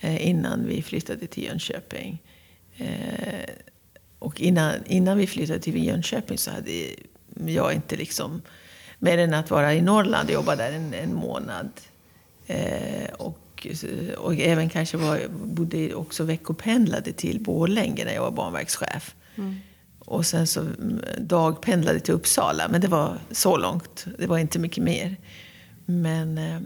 eh, 0.00 0.28
innan 0.28 0.66
vi 0.66 0.82
flyttade 0.82 1.26
till 1.26 1.44
Jönköping. 1.44 2.22
Eh, 2.76 3.50
och 4.18 4.40
innan, 4.40 4.74
innan 4.86 5.18
vi 5.18 5.26
flyttade 5.26 5.58
till 5.60 5.84
Jönköping 5.84 6.38
så 6.38 6.50
hade 6.50 6.70
jag 7.46 7.74
inte 7.74 7.96
liksom, 7.96 8.42
mer 8.98 9.18
än 9.18 9.34
att 9.34 9.50
vara 9.50 9.74
i 9.74 9.82
Norrland 9.82 10.28
och 10.28 10.34
jobba 10.34 10.56
där 10.56 10.72
en, 10.72 10.94
en 10.94 11.14
månad. 11.14 11.70
Eh, 12.46 13.12
och, 13.18 13.38
och 14.18 14.34
även 14.34 14.68
kanske 14.68 14.96
var, 14.96 15.20
bodde 15.44 15.94
också 15.94 16.24
veckopendlade 16.24 17.12
till 17.12 17.40
Borlänge 17.40 18.04
när 18.04 18.14
jag 18.14 18.22
var 18.22 18.30
banverkschef. 18.30 19.14
Och 19.98 20.26
sen 20.26 20.46
så 20.46 20.60
mm, 20.60 21.00
dagpendlade 21.18 22.00
till 22.00 22.14
Uppsala, 22.14 22.68
men 22.68 22.80
det 22.80 22.88
var 22.88 23.18
så 23.30 23.56
långt. 23.56 24.06
Det 24.18 24.26
var 24.26 24.38
inte 24.38 24.58
mycket 24.58 24.84
mer. 24.84 25.16
Men 25.84 26.38
eh, 26.38 26.58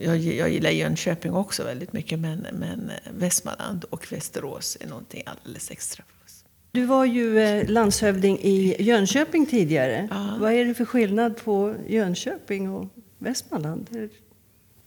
jag, 0.00 0.18
jag 0.18 0.50
gillar 0.50 0.70
Jönköping 0.70 1.32
också 1.32 1.64
väldigt 1.64 1.92
mycket, 1.92 2.18
men, 2.18 2.46
men 2.52 2.90
Västmanland 3.18 3.84
och 3.90 4.12
Västerås 4.12 4.76
är 4.80 4.86
någonting 4.86 5.22
alldeles 5.26 5.70
extra 5.70 6.04
för 6.04 6.24
oss. 6.24 6.44
Du 6.72 6.84
var 6.84 7.04
ju 7.04 7.40
eh, 7.40 7.68
landshövding 7.68 8.38
i 8.38 8.82
Jönköping 8.82 9.46
tidigare. 9.46 10.08
Ja. 10.10 10.36
Vad 10.40 10.52
är 10.52 10.64
det 10.64 10.74
för 10.74 10.84
skillnad 10.84 11.36
på 11.36 11.74
Jönköping 11.88 12.70
och 12.70 12.88
Västmanland? 13.18 14.10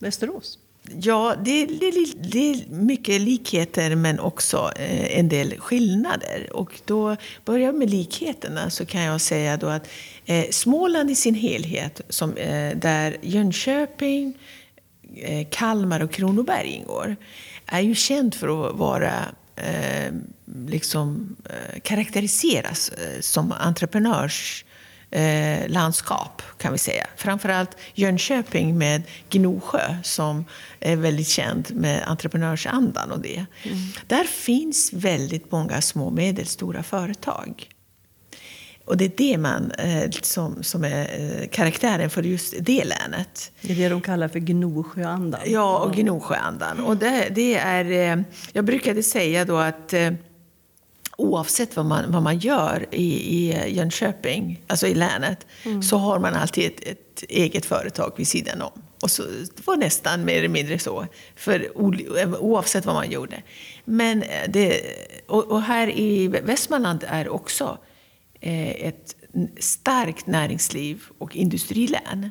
Västerås? 0.01 0.59
Ja, 1.01 1.35
det 1.45 1.51
är, 1.51 1.67
det, 1.67 1.85
är, 1.85 2.31
det 2.31 2.51
är 2.51 2.65
mycket 2.69 3.21
likheter 3.21 3.95
men 3.95 4.19
också 4.19 4.71
eh, 4.75 5.19
en 5.19 5.29
del 5.29 5.59
skillnader. 5.59 6.49
Och 6.53 6.81
då 6.85 7.15
börjar 7.45 7.65
jag 7.65 7.75
med 7.75 7.89
likheterna 7.89 8.69
så 8.69 8.85
kan 8.85 9.01
jag 9.01 9.21
säga 9.21 9.57
då 9.57 9.67
att 9.67 9.87
eh, 10.25 10.45
Småland 10.51 11.11
i 11.11 11.15
sin 11.15 11.35
helhet, 11.35 12.01
som, 12.09 12.37
eh, 12.37 12.77
där 12.77 13.17
Jönköping, 13.21 14.37
eh, 15.15 15.47
Kalmar 15.51 15.99
och 15.99 16.11
Kronoberg 16.11 16.67
ingår, 16.67 17.15
är 17.65 17.81
ju 17.81 17.95
känt 17.95 18.35
för 18.35 18.69
att 18.69 18.75
vara 18.75 19.13
eh, 19.55 20.13
liksom 20.67 21.35
eh, 21.49 21.79
karaktäriseras 21.79 22.89
eh, 22.89 23.21
som 23.21 23.51
entreprenörs 23.51 24.65
eh, 25.11 25.69
landskap 25.69 26.41
kan 26.57 26.71
vi 26.71 26.77
säga. 26.77 27.07
Framförallt 27.15 27.77
Jönköping 27.93 28.77
med 28.77 29.01
Gnosjö 29.29 29.95
som 30.03 30.45
är 30.79 30.95
väldigt 30.95 31.27
känd 31.27 31.67
med 31.75 32.03
entreprenörsandan 32.07 33.11
och 33.11 33.19
det. 33.19 33.45
Där 34.07 34.23
finns 34.23 34.93
väldigt 34.93 35.51
många 35.51 35.81
små 35.81 36.05
och 36.05 36.13
medelstora 36.13 36.83
företag. 36.83 37.67
Och 38.85 38.97
det 38.97 39.05
är 39.05 39.11
det 39.17 39.37
man, 39.37 39.71
eh, 39.71 40.09
som, 40.21 40.63
som 40.63 40.83
är 40.83 41.01
eh, 41.01 41.47
karaktären 41.47 42.09
för 42.09 42.23
just 42.23 42.53
det 42.59 42.83
länet. 42.83 43.51
Det 43.61 43.71
är 43.71 43.75
det 43.75 43.89
de 43.89 44.01
kallar 44.01 44.27
för 44.27 44.39
Gnosjöandan. 44.39 45.41
Ja, 45.45 45.77
och 45.77 45.95
Gnosjöandan. 45.95 46.79
Och 46.79 46.97
det, 46.97 47.27
det 47.31 47.57
är, 47.57 47.85
eh, 47.91 48.23
jag 48.53 48.65
brukade 48.65 49.03
säga 49.03 49.45
då 49.45 49.57
att 49.57 49.93
oavsett 51.21 51.75
vad 51.75 51.85
man, 51.85 52.11
vad 52.11 52.23
man 52.23 52.37
gör 52.37 52.85
i, 52.91 53.37
i 53.37 53.73
Jönköping, 53.75 54.63
alltså 54.67 54.87
i 54.87 54.93
länet, 54.93 55.47
mm. 55.63 55.83
så 55.83 55.97
har 55.97 56.19
man 56.19 56.33
alltid 56.33 56.65
ett, 56.65 56.87
ett, 56.87 57.23
eget 57.29 57.65
företag 57.65 58.13
vid 58.17 58.27
sidan 58.27 58.61
om. 58.61 58.81
Och 59.01 59.11
så, 59.11 59.23
det 59.55 59.67
var 59.67 59.77
nästan 59.77 60.25
mer 60.25 60.37
eller 60.37 60.49
mindre 60.49 60.79
så, 60.79 61.07
för 61.35 61.77
oavsett 61.77 62.85
vad 62.85 62.95
man 62.95 63.11
gjorde. 63.11 63.43
Men 63.85 64.23
det, 64.47 64.81
och, 65.27 65.51
och 65.51 65.61
här 65.61 65.99
i 65.99 66.27
Västmanland 66.27 67.03
är 67.07 67.29
också 67.29 67.77
eh, 68.39 68.87
ett 68.87 69.15
starkt 69.59 70.27
näringsliv 70.27 71.03
och 71.17 71.35
industrilän. 71.35 72.29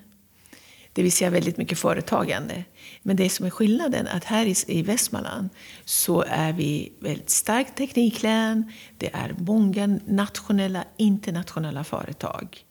Det 0.92 1.02
vill 1.02 1.12
säga 1.12 1.30
väldigt 1.30 1.56
mycket 1.56 1.78
företagande. 1.78 2.64
Men 3.02 3.16
det 3.16 3.30
som 3.30 3.46
är 3.46 3.50
skillnaden 3.50 4.06
är 4.06 4.16
att 4.16 4.24
här 4.24 4.70
i 4.70 4.82
Västmanland 4.82 5.48
så 5.84 6.24
är 6.28 6.52
vi 6.52 6.92
väldigt 7.00 7.30
starkt 7.30 7.76
tekniklän. 7.76 8.72
Det 8.98 9.10
är 9.14 9.34
många 9.38 9.98
nationella, 10.06 10.84
internationella 10.96 11.84
företag. 11.84 12.64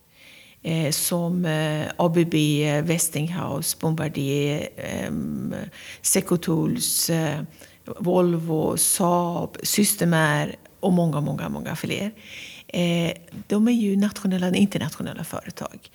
Eh, 0.62 0.92
som 0.92 1.46
eh, 1.46 1.88
ABB, 1.98 2.34
Westinghouse, 2.84 3.78
Bombardier, 3.80 4.70
eh, 4.76 5.12
Secotools, 6.02 7.10
eh, 7.10 7.42
Volvo, 8.00 8.78
Saab, 8.78 9.58
Systemair 9.64 10.56
och 10.80 10.94
många, 10.94 11.22
många, 11.22 11.50
många 11.50 11.76
fler. 11.76 12.12
Eh, 12.68 13.12
de 13.48 13.68
är 13.68 13.72
ju 13.72 13.96
nationella 13.96 14.50
och 14.50 14.56
internationella 14.56 15.24
företag. 15.24 15.90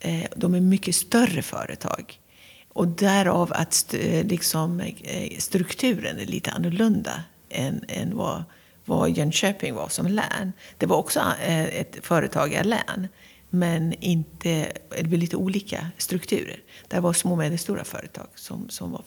Eh, 0.00 0.24
de 0.36 0.54
är 0.54 0.60
mycket 0.60 0.94
större 0.94 1.42
företag. 1.42 2.20
Och 2.68 2.88
därav 2.88 3.52
att 3.52 3.94
eh, 3.94 4.26
liksom, 4.26 4.80
eh, 4.80 5.38
strukturen 5.38 6.18
är 6.18 6.26
lite 6.26 6.50
annorlunda 6.50 7.24
än, 7.48 7.84
än 7.88 8.16
vad, 8.16 8.44
vad 8.84 9.10
Jönköping 9.10 9.74
var 9.74 9.88
som 9.88 10.06
län. 10.06 10.52
Det 10.78 10.86
var 10.86 10.96
också 10.96 11.20
ett 11.40 11.98
företagarlän, 12.02 13.08
men 13.50 13.92
inte, 13.92 14.72
det 14.96 15.02
blev 15.02 15.20
lite 15.20 15.36
olika 15.36 15.86
strukturer. 15.98 16.62
Det 16.88 17.00
var 17.00 17.12
små 17.12 17.32
och 17.32 17.38
medelstora 17.38 17.84
företag 17.84 18.26
som, 18.34 18.68
som 18.68 18.92
var 18.92 19.04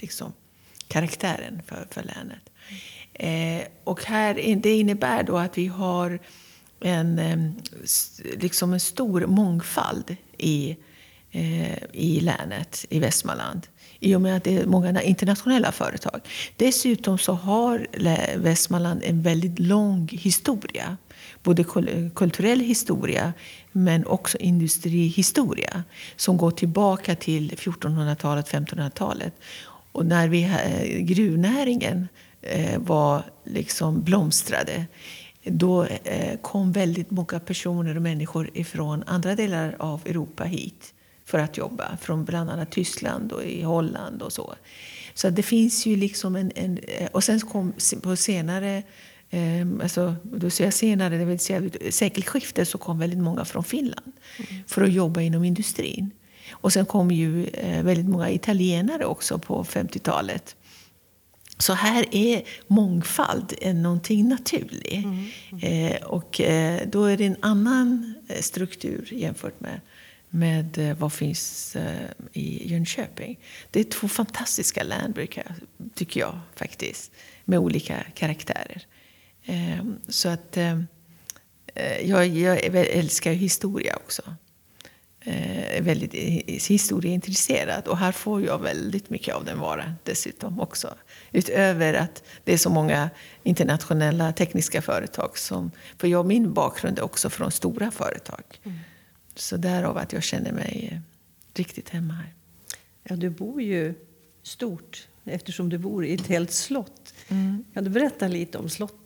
liksom, 0.00 0.32
karaktären 0.88 1.62
för, 1.66 1.86
för 1.90 2.02
länet. 2.02 2.50
Eh, 3.12 3.68
och 3.84 4.04
här, 4.04 4.34
det 4.56 4.76
innebär 4.76 5.22
då 5.22 5.38
att 5.38 5.58
vi 5.58 5.66
har 5.66 6.18
en, 6.80 7.54
liksom 8.40 8.72
en 8.72 8.80
stor 8.80 9.26
mångfald 9.26 10.16
i, 10.38 10.76
eh, 11.30 11.78
i 11.92 12.20
länet, 12.20 12.86
i 12.88 12.98
Västmanland. 12.98 13.66
I 14.00 14.14
och 14.14 14.20
med 14.20 14.36
att 14.36 14.44
det 14.44 14.56
är 14.56 14.66
många 14.66 15.02
internationella 15.02 15.72
företag. 15.72 16.20
Dessutom 16.56 17.18
så 17.18 17.32
har 17.32 17.86
Västmanland 18.38 19.02
en 19.04 19.22
väldigt 19.22 19.58
lång 19.58 20.08
historia. 20.12 20.96
Både 21.42 21.64
kulturell 22.14 22.60
historia 22.60 23.32
men 23.72 24.06
också 24.06 24.38
industrihistoria. 24.38 25.82
Som 26.16 26.36
går 26.36 26.50
tillbaka 26.50 27.14
till 27.14 27.50
1400-talet, 27.50 28.52
1500-talet. 28.52 29.34
Och 29.92 30.06
när 30.06 30.28
vi, 30.28 30.42
eh, 30.42 30.98
gruvnäringen 30.98 32.08
eh, 32.42 32.78
var 32.78 33.22
liksom 33.44 34.02
blomstrade 34.02 34.86
då 35.46 35.84
eh, 35.84 36.38
kom 36.42 36.72
väldigt 36.72 37.10
många 37.10 37.40
personer 37.40 37.96
och 37.96 38.02
människor 38.02 38.50
ifrån 38.54 39.04
andra 39.06 39.34
delar 39.34 39.76
av 39.78 40.00
Europa 40.06 40.44
hit 40.44 40.94
för 41.24 41.38
att 41.38 41.56
jobba. 41.56 41.96
Från 42.00 42.24
bland 42.24 42.50
annat 42.50 42.70
Tyskland 42.70 43.32
och 43.32 43.44
i 43.44 43.62
Holland 43.62 44.22
och 44.22 44.32
så. 44.32 44.54
Så 45.14 45.30
det 45.30 45.42
finns 45.42 45.86
ju 45.86 45.96
liksom 45.96 46.36
en... 46.36 46.52
en 46.54 46.78
och 47.12 47.24
sen 47.24 47.40
kom 47.40 47.72
på 48.02 48.16
senare 48.16 48.82
Eh, 49.30 49.66
alltså, 49.82 50.14
då 50.22 50.50
säger 50.50 50.66
jag 50.66 50.74
senare, 50.74 51.18
det 51.18 51.24
vill 51.24 51.38
säga 51.38 51.70
sekelskiftet, 51.90 52.68
så 52.68 52.78
kom 52.78 52.98
väldigt 52.98 53.18
många 53.18 53.44
från 53.44 53.64
Finland 53.64 54.12
mm. 54.38 54.62
för 54.66 54.82
att 54.82 54.92
jobba 54.92 55.20
inom 55.20 55.44
industrin. 55.44 56.10
Och 56.50 56.72
sen 56.72 56.86
kom 56.86 57.10
ju 57.10 57.46
eh, 57.46 57.82
väldigt 57.82 58.08
många 58.08 58.30
italienare 58.30 59.04
också 59.04 59.38
på 59.38 59.64
50-talet. 59.64 60.56
Så 61.58 61.72
här 61.72 62.06
är 62.10 62.42
mångfald 62.66 63.54
någonting 63.74 64.28
naturligt. 64.28 64.92
Mm. 64.92 65.26
Mm. 65.52 65.92
Eh, 65.92 66.02
och 66.02 66.40
eh, 66.40 66.88
då 66.88 67.04
är 67.04 67.16
det 67.16 67.24
en 67.24 67.36
annan 67.40 68.14
eh, 68.28 68.40
struktur 68.40 69.08
jämfört 69.12 69.60
med, 69.60 69.80
med 70.28 70.78
eh, 70.78 70.96
vad 70.96 71.12
finns 71.12 71.76
eh, 71.76 72.10
i 72.32 72.70
Jönköping. 72.70 73.38
Det 73.70 73.80
är 73.80 73.84
två 73.84 74.08
fantastiska 74.08 74.82
län, 74.82 75.14
tycker 75.94 76.20
jag 76.20 76.40
faktiskt, 76.54 77.12
med 77.44 77.58
olika 77.58 78.02
karaktärer. 78.14 78.86
Eh, 79.44 79.84
så 80.08 80.28
att 80.28 80.58
jag, 82.02 82.26
jag 82.26 82.58
älskar 82.74 83.32
historia 83.32 83.96
också 83.96 84.22
är 85.26 85.82
väldigt 85.82 86.14
historieintresserad. 86.68 87.88
Och 87.88 87.98
här 87.98 88.12
får 88.12 88.42
jag 88.42 88.58
väldigt 88.58 89.10
mycket 89.10 89.34
av 89.34 89.44
den 89.44 89.58
varan 89.58 89.92
dessutom 90.04 90.60
också. 90.60 90.94
Utöver 91.32 91.94
att 91.94 92.22
det 92.44 92.52
är 92.52 92.58
så 92.58 92.70
många 92.70 93.10
internationella 93.42 94.32
tekniska 94.32 94.82
företag. 94.82 95.38
Som, 95.38 95.70
för 95.98 96.08
jag, 96.08 96.26
min 96.26 96.52
bakgrund 96.52 96.98
är 96.98 97.04
också 97.04 97.30
från 97.30 97.50
stora 97.50 97.90
företag. 97.90 98.42
Mm. 98.64 98.78
Så 99.34 99.56
därav 99.56 99.98
att 99.98 100.12
jag 100.12 100.22
känner 100.22 100.52
mig 100.52 100.88
eh, 100.92 100.98
riktigt 101.54 101.88
hemma 101.88 102.14
här. 102.14 102.34
Ja, 103.02 103.16
du 103.16 103.30
bor 103.30 103.62
ju 103.62 103.94
stort 104.42 105.08
eftersom 105.24 105.68
du 105.68 105.78
bor 105.78 106.04
i 106.04 106.14
ett 106.14 106.26
helt 106.26 106.52
slott. 106.52 107.14
Mm. 107.28 107.64
Kan 107.74 107.84
du 107.84 107.90
berätta 107.90 108.28
lite 108.28 108.58
om 108.58 108.68
slottet? 108.68 109.05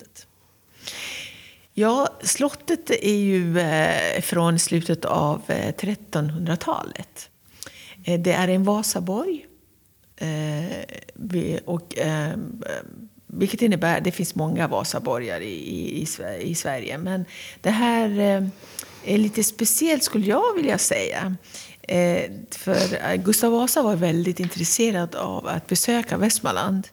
Ja, 1.81 2.09
slottet 2.23 2.91
är 2.91 3.17
ju 3.17 3.59
eh, 3.59 4.21
från 4.21 4.59
slutet 4.59 5.05
av 5.05 5.43
eh, 5.47 5.73
1300-talet. 5.73 7.31
Eh, 8.05 8.21
det 8.21 8.33
är 8.33 8.49
en 8.49 8.65
Vasaborg 8.65 9.47
och, 11.65 11.99
ehm, 11.99 12.63
vilket 13.27 13.63
innebär 13.63 13.99
att 13.99 14.05
det 14.05 14.13
finns 14.13 14.35
många 14.35 14.69
Vasaborgar 14.69 15.41
i, 15.41 16.07
i, 16.43 16.55
Sverige. 16.55 16.99
Men 16.99 17.25
det 17.61 17.71
här 17.71 18.11
är 19.05 19.19
lite 19.19 19.45
speciellt 19.45 20.05
skulle 20.05 20.27
jag 20.27 20.55
vilja 20.55 20.79
säga. 20.79 21.37
För 22.51 23.17
Gustav 23.17 23.53
Vasa 23.53 23.83
var 23.83 23.97
väldigt 23.97 24.41
intresserad 24.41 25.15
av 25.15 25.47
att 25.47 25.67
besöka 25.67 26.17
Västmanland 26.17 26.89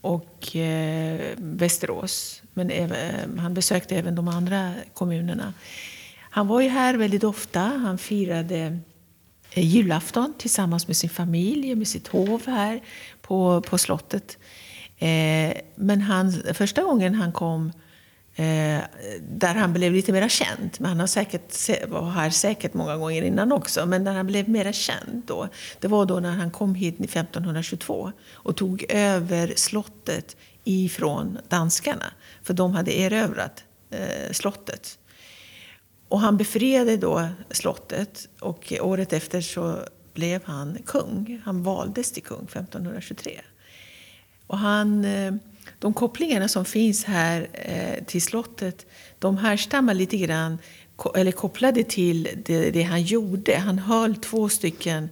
och 0.00 0.56
eh, 0.56 1.34
Västerås. 1.36 2.42
Men 2.54 2.70
även, 2.70 3.36
eh, 3.36 3.42
han 3.42 3.54
besökte 3.54 3.96
även 3.96 4.14
de 4.14 4.28
andra 4.28 4.72
kommunerna. 4.94 5.54
Han 6.30 6.46
var 6.46 6.60
ju 6.60 6.68
här 6.68 6.94
väldigt 6.94 7.24
ofta. 7.24 7.60
Han 7.60 7.98
firade 7.98 8.78
Eh, 9.50 9.64
julafton 9.64 10.34
tillsammans 10.38 10.86
med 10.86 10.96
sin 10.96 11.10
familj, 11.10 11.74
med 11.74 11.88
sitt 11.88 12.08
hov 12.08 12.46
här 12.46 12.80
på, 13.22 13.60
på 13.60 13.78
slottet. 13.78 14.38
Eh, 14.98 15.52
men 15.74 16.00
han, 16.00 16.32
första 16.54 16.82
gången 16.82 17.14
han 17.14 17.32
kom, 17.32 17.72
eh, 18.38 18.82
där 19.20 19.54
han 19.54 19.72
blev 19.72 19.92
lite 19.92 20.12
mer 20.12 20.28
känd, 20.28 20.70
men 20.78 20.88
han 20.88 21.00
har 21.00 21.06
säkert, 21.06 21.68
var 21.88 22.10
här 22.10 22.30
säkert 22.30 22.74
många 22.74 22.96
gånger 22.96 23.22
innan 23.22 23.52
också, 23.52 23.86
men 23.86 24.04
när 24.04 24.14
han 24.14 24.26
blev 24.26 24.48
mer 24.48 24.72
känd 24.72 25.22
då, 25.26 25.48
det 25.80 25.88
var 25.88 26.06
då 26.06 26.20
när 26.20 26.32
han 26.32 26.50
kom 26.50 26.74
hit 26.74 26.94
1522 27.00 28.12
och 28.32 28.56
tog 28.56 28.84
över 28.88 29.52
slottet 29.56 30.36
ifrån 30.64 31.38
danskarna, 31.48 32.12
för 32.42 32.54
de 32.54 32.74
hade 32.74 32.98
erövrat 32.98 33.64
eh, 33.90 34.32
slottet. 34.32 34.98
Och 36.08 36.20
han 36.20 36.36
befriade 36.36 36.96
då 36.96 37.28
slottet 37.50 38.28
och 38.40 38.72
året 38.80 39.12
efter 39.12 39.40
så 39.40 39.78
blev 40.14 40.44
han 40.44 40.78
kung. 40.86 41.42
Han 41.44 41.62
valdes 41.62 42.12
till 42.12 42.22
kung 42.22 42.44
1523. 42.44 43.40
Och 44.46 44.58
han, 44.58 45.04
eh, 45.04 45.34
de 45.78 45.94
kopplingarna 45.94 46.48
som 46.48 46.64
finns 46.64 47.04
här 47.04 47.48
eh, 47.52 48.04
till 48.04 48.22
slottet 48.22 48.86
de 49.18 49.38
härstammar 49.38 49.94
lite 49.94 50.16
grann, 50.16 50.58
eller 51.14 51.32
kopplade 51.32 51.84
till 51.84 52.28
det, 52.44 52.70
det 52.70 52.82
han 52.82 53.02
gjorde. 53.02 53.56
Han 53.56 53.78
höll 53.78 54.16
två 54.16 54.48
stycken 54.48 55.08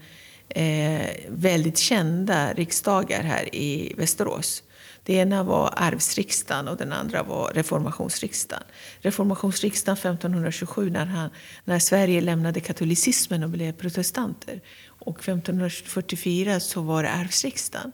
eh, 0.49 1.11
väldigt 1.29 1.79
kända 1.79 2.53
riksdagar 2.53 3.23
här 3.23 3.55
i 3.55 3.95
Västerås. 3.97 4.63
Det 5.03 5.15
ena 5.15 5.43
var 5.43 5.75
arvsriksdagen 5.77 6.69
och 6.69 6.77
den 6.77 6.93
andra 6.93 7.23
var 7.23 7.53
reformationsriksdagen. 7.55 8.65
Reformationsriksdagen 9.01 9.97
1527 9.97 10.91
när, 10.91 11.07
han, 11.07 11.31
när 11.65 11.79
Sverige 11.79 12.21
lämnade 12.21 12.61
katolicismen 12.61 13.43
och 13.43 13.51
blev 13.51 13.73
protestanter. 13.73 14.61
Och 14.87 15.19
1544 15.21 16.61
så 16.61 16.83
var 16.83 17.03
det 17.03 17.11
arvsriksdagen. 17.11 17.93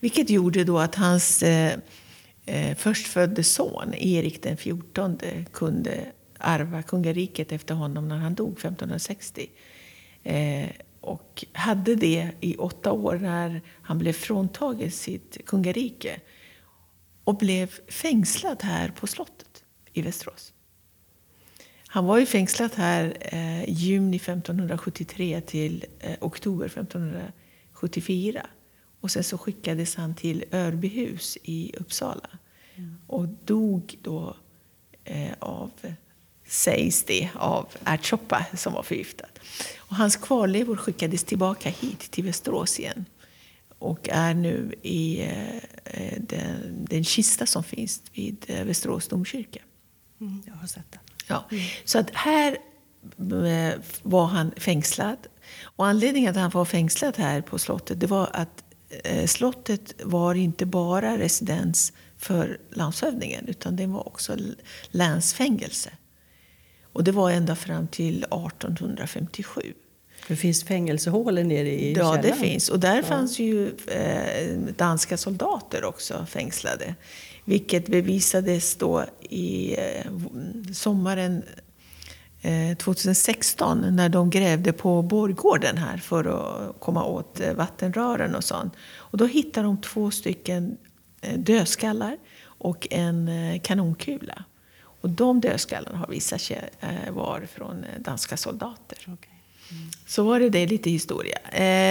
Vilket 0.00 0.30
gjorde 0.30 0.64
då 0.64 0.78
att 0.78 0.94
hans 0.94 1.42
eh, 1.42 1.78
eh, 2.50 2.76
förstfödde 2.76 3.44
son, 3.44 3.94
Erik 3.94 4.42
den 4.42 4.56
XIV, 4.56 5.44
kunde 5.52 6.06
ärva 6.38 6.82
kungariket 6.82 7.52
efter 7.52 7.74
honom 7.74 8.08
när 8.08 8.16
han 8.16 8.34
dog 8.34 8.52
1560. 8.52 9.50
Eh, 10.22 10.68
och 11.00 11.44
hade 11.52 11.94
det 11.94 12.30
i 12.40 12.56
åtta 12.56 12.92
år 12.92 13.18
när 13.18 13.60
han 13.82 13.98
blev 13.98 14.12
fråntagen 14.12 14.90
sitt 14.90 15.46
kungarike. 15.46 16.20
och 17.24 17.36
blev 17.36 17.66
fängslad 17.88 18.62
här 18.62 18.88
på 18.88 19.06
slottet 19.06 19.64
i 19.92 20.02
Västerås. 20.02 20.52
Han 21.86 22.04
var 22.04 22.18
ju 22.18 22.26
fängslad 22.26 22.70
här 22.76 23.16
eh, 23.20 23.70
juni 23.70 24.16
1573 24.16 25.40
till 25.40 25.84
eh, 25.98 26.16
oktober 26.20 26.66
1574. 26.66 28.46
Och 29.00 29.10
sen 29.10 29.24
så 29.24 29.38
skickades 29.38 29.96
han 29.96 30.14
till 30.14 30.44
Örbyhus 30.52 31.38
i 31.42 31.72
Uppsala 31.76 32.39
och 33.06 33.28
dog 33.28 33.98
då 34.02 34.36
eh, 35.04 35.32
av, 35.38 35.70
sägs 36.46 37.04
det, 37.04 37.30
av 37.34 37.66
ärtsoppa 37.84 38.46
som 38.56 38.72
var 38.72 38.82
förgiftad. 38.82 39.28
Och 39.78 39.96
hans 39.96 40.16
kvarlevor 40.16 40.76
skickades 40.76 41.24
tillbaka 41.24 41.68
hit 41.68 42.00
till 42.00 42.24
Västerås 42.24 42.78
igen 42.78 43.04
och 43.78 44.08
är 44.08 44.34
nu 44.34 44.74
i 44.82 45.20
eh, 45.84 46.18
den, 46.18 46.86
den 46.90 47.04
kista 47.04 47.46
som 47.46 47.64
finns 47.64 48.02
vid 48.12 48.44
eh, 48.48 48.64
Västerås 48.64 49.08
domkyrka. 49.08 49.60
Mm, 50.20 50.42
jag 50.46 50.54
har 50.54 50.66
sett 50.66 50.92
den. 50.92 51.00
Ja. 51.26 51.44
Så 51.84 51.98
att 51.98 52.10
här 52.12 52.58
eh, 53.46 53.80
var 54.02 54.26
han 54.26 54.52
fängslad. 54.56 55.18
Och 55.62 55.86
anledningen 55.86 56.32
till 56.32 56.38
att 56.38 56.42
han 56.42 56.60
var 56.60 56.64
fängslad 56.64 57.16
här 57.16 57.40
på 57.40 57.58
slottet 57.58 58.00
det 58.00 58.06
var 58.06 58.30
att 58.32 58.64
eh, 59.04 59.26
slottet 59.26 59.94
var 60.04 60.34
inte 60.34 60.66
bara 60.66 61.18
residens 61.18 61.92
för 62.20 62.58
landshövdingen 62.70 63.48
utan 63.48 63.76
det 63.76 63.86
var 63.86 64.08
också 64.08 64.36
länsfängelse. 64.90 65.90
Och 66.92 67.04
det 67.04 67.12
var 67.12 67.30
ända 67.30 67.56
fram 67.56 67.88
till 67.88 68.16
1857. 68.16 69.74
Det 70.28 70.36
finns 70.36 70.64
fängelsehål 70.64 71.34
nere 71.34 71.70
i 71.70 71.92
Ja, 71.92 72.18
det 72.22 72.32
finns. 72.32 72.68
Och 72.68 72.80
där 72.80 72.96
ja. 72.96 73.02
fanns 73.02 73.38
ju 73.38 73.68
eh, 73.86 74.58
danska 74.76 75.16
soldater 75.16 75.84
också 75.84 76.26
fängslade. 76.28 76.94
Vilket 77.44 77.86
bevisades 77.86 78.76
då 78.76 79.04
i 79.20 79.76
eh, 79.78 80.12
sommaren 80.72 81.42
eh, 82.40 82.76
2016 82.76 83.96
när 83.96 84.08
de 84.08 84.30
grävde 84.30 84.72
på 84.72 85.02
Borggården 85.02 85.76
här 85.76 85.98
för 85.98 86.24
att 86.24 86.80
komma 86.80 87.04
åt 87.04 87.40
eh, 87.40 87.54
vattenrören 87.54 88.34
och 88.34 88.44
sånt. 88.44 88.72
Och 88.96 89.18
då 89.18 89.26
hittade 89.26 89.66
de 89.66 89.80
två 89.80 90.10
stycken 90.10 90.76
eh, 90.84 90.89
dödskallar 91.36 92.16
och 92.42 92.86
en 92.90 93.28
eh, 93.28 93.60
kanonkula. 93.60 94.44
Och 95.02 95.10
de 95.10 95.40
dödskallarna 95.40 95.98
har 95.98 96.06
visat 96.06 96.40
sig 96.40 96.70
eh, 96.80 97.12
vara 97.12 97.46
från 97.46 97.84
danska 97.98 98.36
soldater. 98.36 98.98
Okay. 99.02 99.14
Mm. 99.70 99.90
Så 100.06 100.22
var 100.22 100.40
det, 100.40 100.48
det 100.48 100.66
lite 100.66 100.90
historia. 100.90 101.38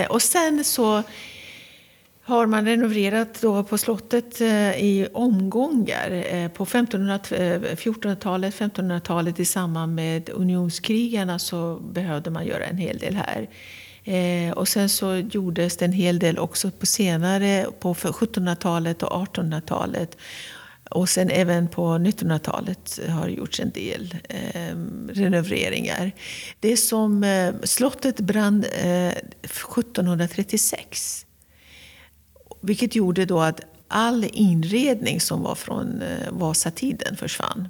och 0.09 0.21
sen 0.21 0.63
så 0.63 1.03
har 2.29 2.45
man 2.45 2.65
renoverat 2.65 3.41
då 3.41 3.63
på 3.63 3.77
slottet 3.77 4.41
eh, 4.41 4.71
i 4.71 5.07
omgångar. 5.13 6.11
Eh, 6.11 6.47
på 6.47 6.65
1400-talet, 6.65 8.55
1500-talet 8.55 9.39
i 9.39 9.45
samband 9.45 9.95
med 9.95 10.29
unionskrigarna 10.29 11.39
så 11.39 11.75
behövde 11.75 12.29
man 12.29 12.45
göra 12.45 12.65
en 12.65 12.77
hel 12.77 12.97
del 12.97 13.15
här. 13.15 13.49
Eh, 14.09 14.51
och 14.51 14.67
sen 14.67 14.89
så 14.89 15.15
gjordes 15.15 15.77
det 15.77 15.85
en 15.85 15.91
hel 15.91 16.19
del 16.19 16.39
också 16.39 16.71
på 16.71 16.85
senare, 16.85 17.65
på 17.79 17.93
1700-talet 17.93 19.03
och 19.03 19.27
1800-talet. 19.27 20.17
Och 20.89 21.09
sen 21.09 21.29
även 21.29 21.67
på 21.67 21.87
1900-talet 21.87 22.99
har 23.09 23.25
det 23.27 23.33
gjorts 23.33 23.59
en 23.59 23.69
del 23.71 24.15
eh, 24.29 24.75
renoveringar. 25.09 26.11
Det 26.59 26.77
som 26.77 27.23
eh, 27.23 27.53
slottet 27.63 28.19
brann 28.19 28.63
eh, 28.63 29.13
1736 29.41 31.25
vilket 32.61 32.95
gjorde 32.95 33.25
då 33.25 33.39
att 33.39 33.61
all 33.87 34.25
inredning 34.33 35.21
som 35.21 35.41
var 35.41 35.55
från 35.55 36.01
eh, 36.01 36.31
Vasatiden 36.31 37.15
försvann. 37.17 37.67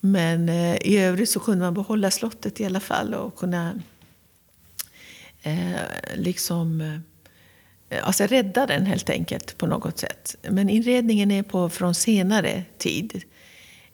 Men 0.00 0.48
eh, 0.48 0.76
i 0.76 0.98
övrigt 0.98 1.30
så 1.30 1.40
kunde 1.40 1.64
man 1.64 1.74
behålla 1.74 2.10
slottet 2.10 2.60
i 2.60 2.64
alla 2.64 2.80
fall 2.80 3.14
och 3.14 3.36
kunna 3.36 3.72
eh, 5.42 5.80
liksom 6.14 6.80
eh, 7.90 8.06
alltså 8.06 8.24
rädda 8.24 8.66
den 8.66 8.86
helt 8.86 9.10
enkelt 9.10 9.58
på 9.58 9.66
något 9.66 9.98
sätt. 9.98 10.36
Men 10.50 10.68
inredningen 10.68 11.30
är 11.30 11.42
på, 11.42 11.68
från 11.68 11.94
senare 11.94 12.64
tid. 12.78 13.22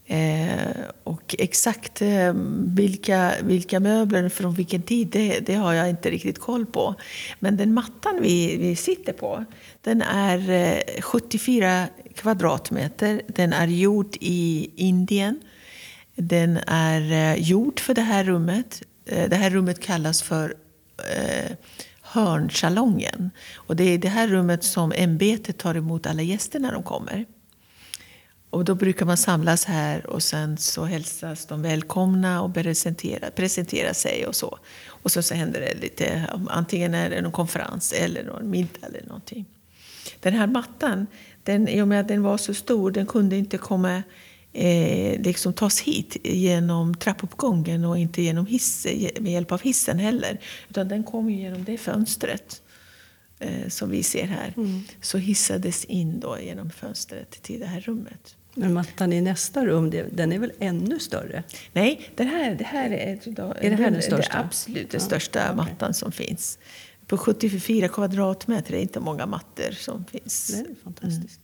Eh, 0.06 0.70
och 1.04 1.34
exakt 1.38 2.02
eh, 2.02 2.32
vilka, 2.66 3.32
vilka 3.42 3.80
möbler 3.80 4.28
från 4.28 4.54
vilken 4.54 4.82
tid, 4.82 5.08
det, 5.08 5.40
det, 5.40 5.54
har 5.54 5.72
jag 5.72 5.90
inte 5.90 6.10
riktigt 6.10 6.38
koll 6.38 6.66
på. 6.66 6.94
Men 7.38 7.56
den 7.56 7.74
mattan 7.74 8.18
vi, 8.22 8.56
vi 8.56 8.76
sitter 8.76 9.12
på, 9.12 9.44
den 9.80 10.02
är 10.02 10.50
eh, 10.50 11.00
74 11.00 11.86
kvadratmeter. 12.14 13.22
Den 13.26 13.52
är 13.52 13.66
gjord 13.66 14.16
i 14.20 14.70
Indien. 14.76 15.40
Den 16.14 16.58
är 16.66 17.12
eh, 17.12 17.42
gjord 17.42 17.80
för 17.80 17.94
det 17.94 18.02
här 18.02 18.24
rummet. 18.24 18.82
Eh, 19.06 19.28
det 19.28 19.36
här 19.36 19.50
rummet 19.50 19.80
kallas 19.80 20.22
för 20.22 20.54
eh, 20.98 21.56
hörnsalongen. 22.00 23.30
Och 23.54 23.76
det 23.76 23.84
är 23.84 23.98
det 23.98 24.08
här 24.08 24.28
rummet 24.28 24.64
som 24.64 24.92
ämbetet 24.96 25.58
tar 25.58 25.74
emot 25.74 26.06
alla 26.06 26.22
gäster 26.22 26.58
när 26.60 26.72
de 26.72 26.82
kommer. 26.82 27.26
Och 28.50 28.64
då 28.64 28.74
brukar 28.74 29.06
man 29.06 29.16
samlas 29.16 29.64
här 29.64 30.06
och 30.06 30.22
sen 30.22 30.56
så 30.58 30.84
hälsas 30.84 31.46
de 31.46 31.62
välkomna 31.62 32.42
och 32.42 32.54
presentera, 32.54 33.30
presentera 33.30 33.94
sig 33.94 34.26
och 34.26 34.36
så. 34.36 34.58
Och 34.86 35.12
så, 35.12 35.22
så 35.22 35.34
händer 35.34 35.60
det 35.60 35.74
lite, 35.74 36.30
antingen 36.48 36.94
är 36.94 37.10
det 37.10 37.20
någon 37.20 37.32
konferens 37.32 37.92
eller 37.92 38.24
någon 38.24 38.50
middag 38.50 38.86
eller 38.86 39.06
någonting. 39.06 39.44
Den 40.20 40.34
här 40.34 40.46
mattan, 40.46 41.06
den, 41.42 41.68
i 41.68 41.82
och 41.82 41.88
med 41.88 42.00
att 42.00 42.08
den 42.08 42.22
var 42.22 42.36
så 42.36 42.54
stor, 42.54 42.90
den 42.90 43.06
kunde 43.06 43.36
inte 43.36 43.58
komma 43.58 44.02
eh, 44.54 45.20
liksom 45.22 45.52
tas 45.52 45.80
hit 45.80 46.16
genom 46.24 46.94
trappuppgången 46.94 47.84
och 47.84 47.98
inte 47.98 48.22
genom 48.22 48.46
hiss, 48.46 48.86
med 49.20 49.32
hjälp 49.32 49.52
av 49.52 49.62
hissen 49.62 49.98
heller. 49.98 50.40
Utan 50.70 50.88
den 50.88 51.04
kom 51.04 51.30
genom 51.30 51.64
det 51.64 51.78
fönstret 51.78 52.62
eh, 53.38 53.68
som 53.68 53.90
vi 53.90 54.02
ser 54.02 54.26
här. 54.26 54.52
Mm. 54.56 54.80
Så 55.00 55.18
hissades 55.18 55.84
in 55.84 56.20
då 56.20 56.38
genom 56.40 56.70
fönstret 56.70 57.30
till 57.30 57.60
det 57.60 57.66
här 57.66 57.80
rummet. 57.80 58.36
Men 58.54 58.72
mattan 58.72 59.12
i 59.12 59.20
nästa 59.20 59.66
rum, 59.66 59.90
den 60.12 60.32
är 60.32 60.38
väl 60.38 60.52
ännu 60.58 60.98
större? 60.98 61.42
Nej, 61.72 62.10
den 62.14 62.26
här, 62.26 62.54
det 62.54 62.64
här 62.64 62.90
är, 62.90 63.18
är 63.60 63.70
det 63.70 63.76
här 63.76 63.90
den, 63.90 64.02
största? 64.02 64.32
Det 64.32 64.44
absolut 64.44 64.90
den 64.90 65.00
största 65.00 65.38
ja, 65.38 65.44
okay. 65.44 65.56
mattan 65.56 65.94
som 65.94 66.12
finns. 66.12 66.58
På 67.06 67.18
74 67.18 67.88
kvadratmeter 67.88 68.72
är 68.72 68.76
det 68.76 68.82
inte 68.82 69.00
många 69.00 69.26
mattor 69.26 69.70
som 69.70 70.04
finns. 70.04 70.46
Det 70.46 70.70
är 70.70 70.84
fantastiskt. 70.84 71.38
Mm. 71.38 71.43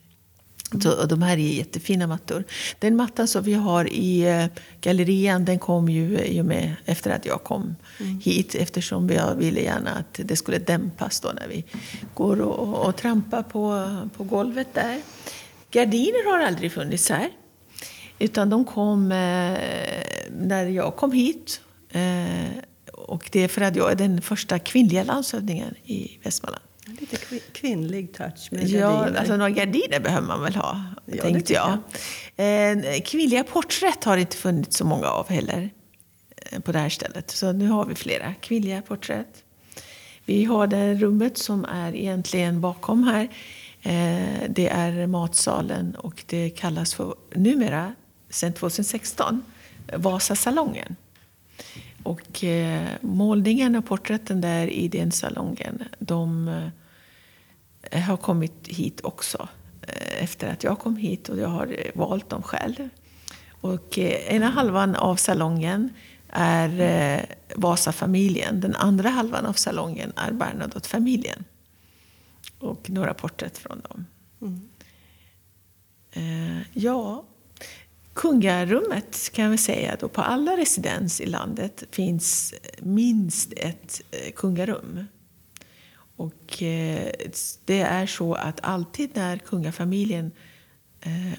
Så, 0.83 1.07
de 1.07 1.23
här 1.23 1.33
är 1.33 1.53
jättefina 1.53 2.07
mattor. 2.07 2.45
Den 2.79 2.97
mattan 2.97 3.29
som 3.29 3.43
vi 3.43 3.55
har 3.55 3.93
i 3.93 4.29
eh, 4.29 4.47
gallerian 4.81 5.45
den 5.45 5.59
kom 5.59 5.89
ju 5.89 6.19
i 6.19 6.41
och 6.41 6.45
med 6.45 6.77
efter 6.85 7.11
att 7.11 7.27
jag 7.27 7.45
kom 7.45 7.77
mm. 8.01 8.21
hit 8.21 8.55
eftersom 8.55 9.09
jag 9.09 9.35
ville 9.35 9.61
gärna 9.61 9.91
att 9.91 10.21
det 10.25 10.37
skulle 10.37 10.59
dämpas 10.59 11.21
då 11.21 11.29
när 11.29 11.49
vi 11.49 11.65
går 12.15 12.41
och, 12.41 12.87
och 12.87 12.97
trampar 12.97 13.43
på, 13.43 13.97
på 14.17 14.25
golvet 14.25 14.75
där. 14.75 15.01
Gardiner 15.71 16.33
har 16.33 16.47
aldrig 16.47 16.73
funnits 16.73 17.11
här. 17.11 17.31
Utan 18.19 18.51
de 18.51 18.65
kom 18.65 19.13
eh, 19.13 19.59
när 20.31 20.67
jag 20.67 20.97
kom 20.97 21.13
hit. 21.13 21.61
Eh, 21.91 22.51
och 22.93 23.29
det 23.33 23.45
är 23.45 23.49
för 23.49 23.61
att 23.61 23.77
jag 23.77 23.91
är 23.93 23.97
den 23.97 24.23
första 24.23 24.59
kvinnliga 24.59 25.05
landshövdingen 25.05 25.75
i 25.85 26.19
Västmanland. 26.23 26.65
Lite 26.87 27.17
kvinnlig 27.53 28.13
touch 28.13 28.49
med 28.51 28.61
gardiner. 28.61 28.81
Ja, 28.81 29.19
alltså 29.19 29.37
några 29.37 29.51
gardiner 29.51 30.01
behöver 30.01 30.27
man 30.27 30.43
väl 30.43 30.55
ha, 30.55 30.85
ja, 31.07 31.23
tänkte 31.23 31.53
jag. 31.53 31.79
jag. 32.37 32.71
Eh, 32.71 33.01
kvinnliga 33.01 33.45
porträtt 33.45 34.05
har 34.05 34.17
inte 34.17 34.37
funnits 34.37 34.77
så 34.77 34.85
många 34.85 35.07
av 35.07 35.29
heller 35.29 35.71
eh, 36.37 36.61
på 36.61 36.73
det 36.73 36.79
här 36.79 36.89
stället. 36.89 37.31
Så 37.31 37.53
nu 37.53 37.69
har 37.69 37.87
vi 37.87 37.95
flera 37.95 38.35
kvinnliga 38.35 38.83
porträtt. 38.83 39.45
Vi 40.25 40.45
har 40.45 40.67
det 40.67 40.95
rummet 40.95 41.39
som 41.39 41.65
är 41.65 41.97
egentligen 41.97 42.61
bakom 42.61 43.05
här 43.05 43.29
Eh, 43.83 44.43
det 44.49 44.69
är 44.69 45.07
matsalen 45.07 45.95
och 45.95 46.25
det 46.27 46.51
kallas 46.51 46.95
för, 46.95 47.15
numera, 47.35 47.95
sedan 48.31 48.53
2016, 48.53 49.43
Vasasalongen. 49.97 50.97
Och 52.03 52.45
eh, 52.45 52.89
målningen 53.01 53.77
och 53.77 53.87
porträtten 53.87 54.41
där 54.41 54.67
i 54.67 54.89
den 54.89 55.13
salongen, 55.13 55.85
de 55.99 56.49
eh, 57.83 58.01
har 58.01 58.17
kommit 58.17 58.69
hit 58.69 59.01
också 59.01 59.49
efter 60.21 60.53
att 60.53 60.65
jag 60.65 60.79
kom 60.79 60.97
hit 60.97 61.29
och 61.29 61.39
jag 61.39 61.49
har 61.49 61.77
valt 61.95 62.31
dem 62.31 62.43
själv. 62.43 62.89
Och 63.61 63.99
ena 63.99 64.51
halvan 64.51 64.97
av 64.97 65.17
salongen 65.17 65.91
är 66.29 67.27
Vasafamiljen. 67.55 68.61
Den 68.61 68.75
andra 68.75 69.09
halvan 69.09 69.47
av 69.47 69.53
salongen 69.53 70.13
är 70.17 70.33
Bernadotte-familjen 70.33 71.45
och 72.59 72.91
några 72.91 73.15
porträtt 73.15 73.59
från 73.59 73.81
dem. 73.81 74.07
Mm. 74.41 74.69
Eh, 76.13 76.63
ja, 76.73 77.25
kungarummet 78.15 79.31
kan 79.33 79.51
jag 79.51 79.61
säga 79.61 79.97
då 80.01 80.09
på 80.09 80.21
alla 80.23 80.57
residens 80.57 81.21
i 81.21 81.27
landet 81.27 81.85
finns 81.91 82.53
eh, 82.53 82.85
minst 82.85 83.53
ett 83.57 84.01
eh, 84.11 84.33
kungarum. 84.33 85.05
Och 86.17 86.63
eh, 86.63 87.13
det 87.65 87.81
är 87.81 88.07
så 88.07 88.35
att 88.35 88.61
alltid 88.63 89.11
när 89.15 89.39
kungafamiljen 89.39 90.33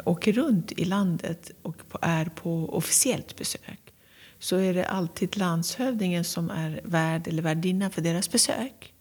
åker 0.04 0.34
runt 0.34 0.72
i 0.72 0.86
landet 0.86 1.52
och 1.62 1.76
är 2.02 2.26
på 2.26 2.70
officiellt 2.70 3.36
besök 3.36 3.94
så 4.40 4.56
är 4.56 4.74
det 4.74 4.86
alltid 4.86 5.38
landshövdingen 5.38 6.24
som 6.24 6.50
är 6.50 6.82
värd 6.84 7.28
eller 7.28 7.42
värdinna 7.42 7.90
för 7.90 8.02
deras 8.02 8.32
besök. 8.32 8.94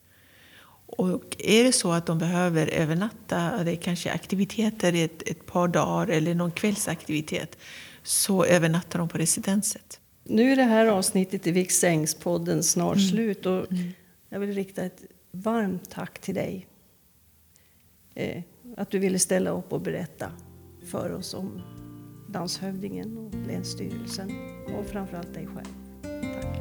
Och 0.96 1.36
är 1.38 1.64
det 1.64 1.72
så 1.72 1.92
att 1.92 2.06
de 2.06 2.18
behöver 2.18 2.66
övernatta, 2.66 3.64
det 3.64 3.72
är 3.72 3.76
kanske 3.76 4.12
aktiviteter 4.12 4.94
i 4.94 5.02
ett, 5.02 5.22
ett 5.28 5.46
par 5.46 5.68
dagar 5.68 6.06
eller 6.06 6.34
någon 6.34 6.50
kvällsaktivitet, 6.50 7.58
så 8.02 8.44
övernattar 8.44 8.98
de 8.98 9.08
på 9.08 9.18
residenset. 9.18 10.00
Nu 10.24 10.52
är 10.52 10.56
det 10.56 10.62
här 10.62 10.86
avsnittet 10.86 11.46
i 11.46 11.50
Viksängspodden 11.50 12.62
snart 12.62 12.96
mm. 12.96 13.08
slut 13.08 13.46
och 13.46 13.72
mm. 13.72 13.92
jag 14.28 14.40
vill 14.40 14.54
rikta 14.54 14.84
ett 14.84 15.02
varmt 15.30 15.90
tack 15.90 16.18
till 16.18 16.34
dig. 16.34 16.66
Eh, 18.14 18.42
att 18.76 18.90
du 18.90 18.98
ville 18.98 19.18
ställa 19.18 19.50
upp 19.50 19.72
och 19.72 19.80
berätta 19.80 20.32
för 20.86 21.12
oss 21.12 21.34
om 21.34 21.62
landshövdingen 22.32 23.18
och 23.18 23.46
Länsstyrelsen 23.46 24.30
och 24.78 24.86
framförallt 24.86 25.34
dig 25.34 25.46
själv. 25.46 25.74
Tack. 26.42 26.60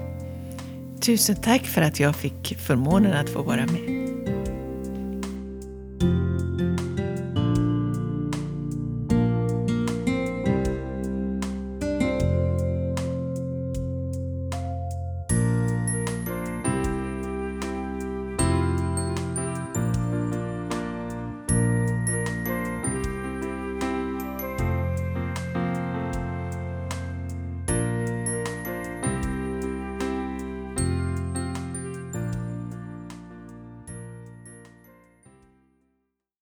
Tusen 1.02 1.36
tack 1.36 1.66
för 1.66 1.82
att 1.82 2.00
jag 2.00 2.16
fick 2.16 2.58
förmånen 2.58 3.14
att 3.14 3.30
få 3.30 3.42
vara 3.42 3.66
med. 3.66 3.99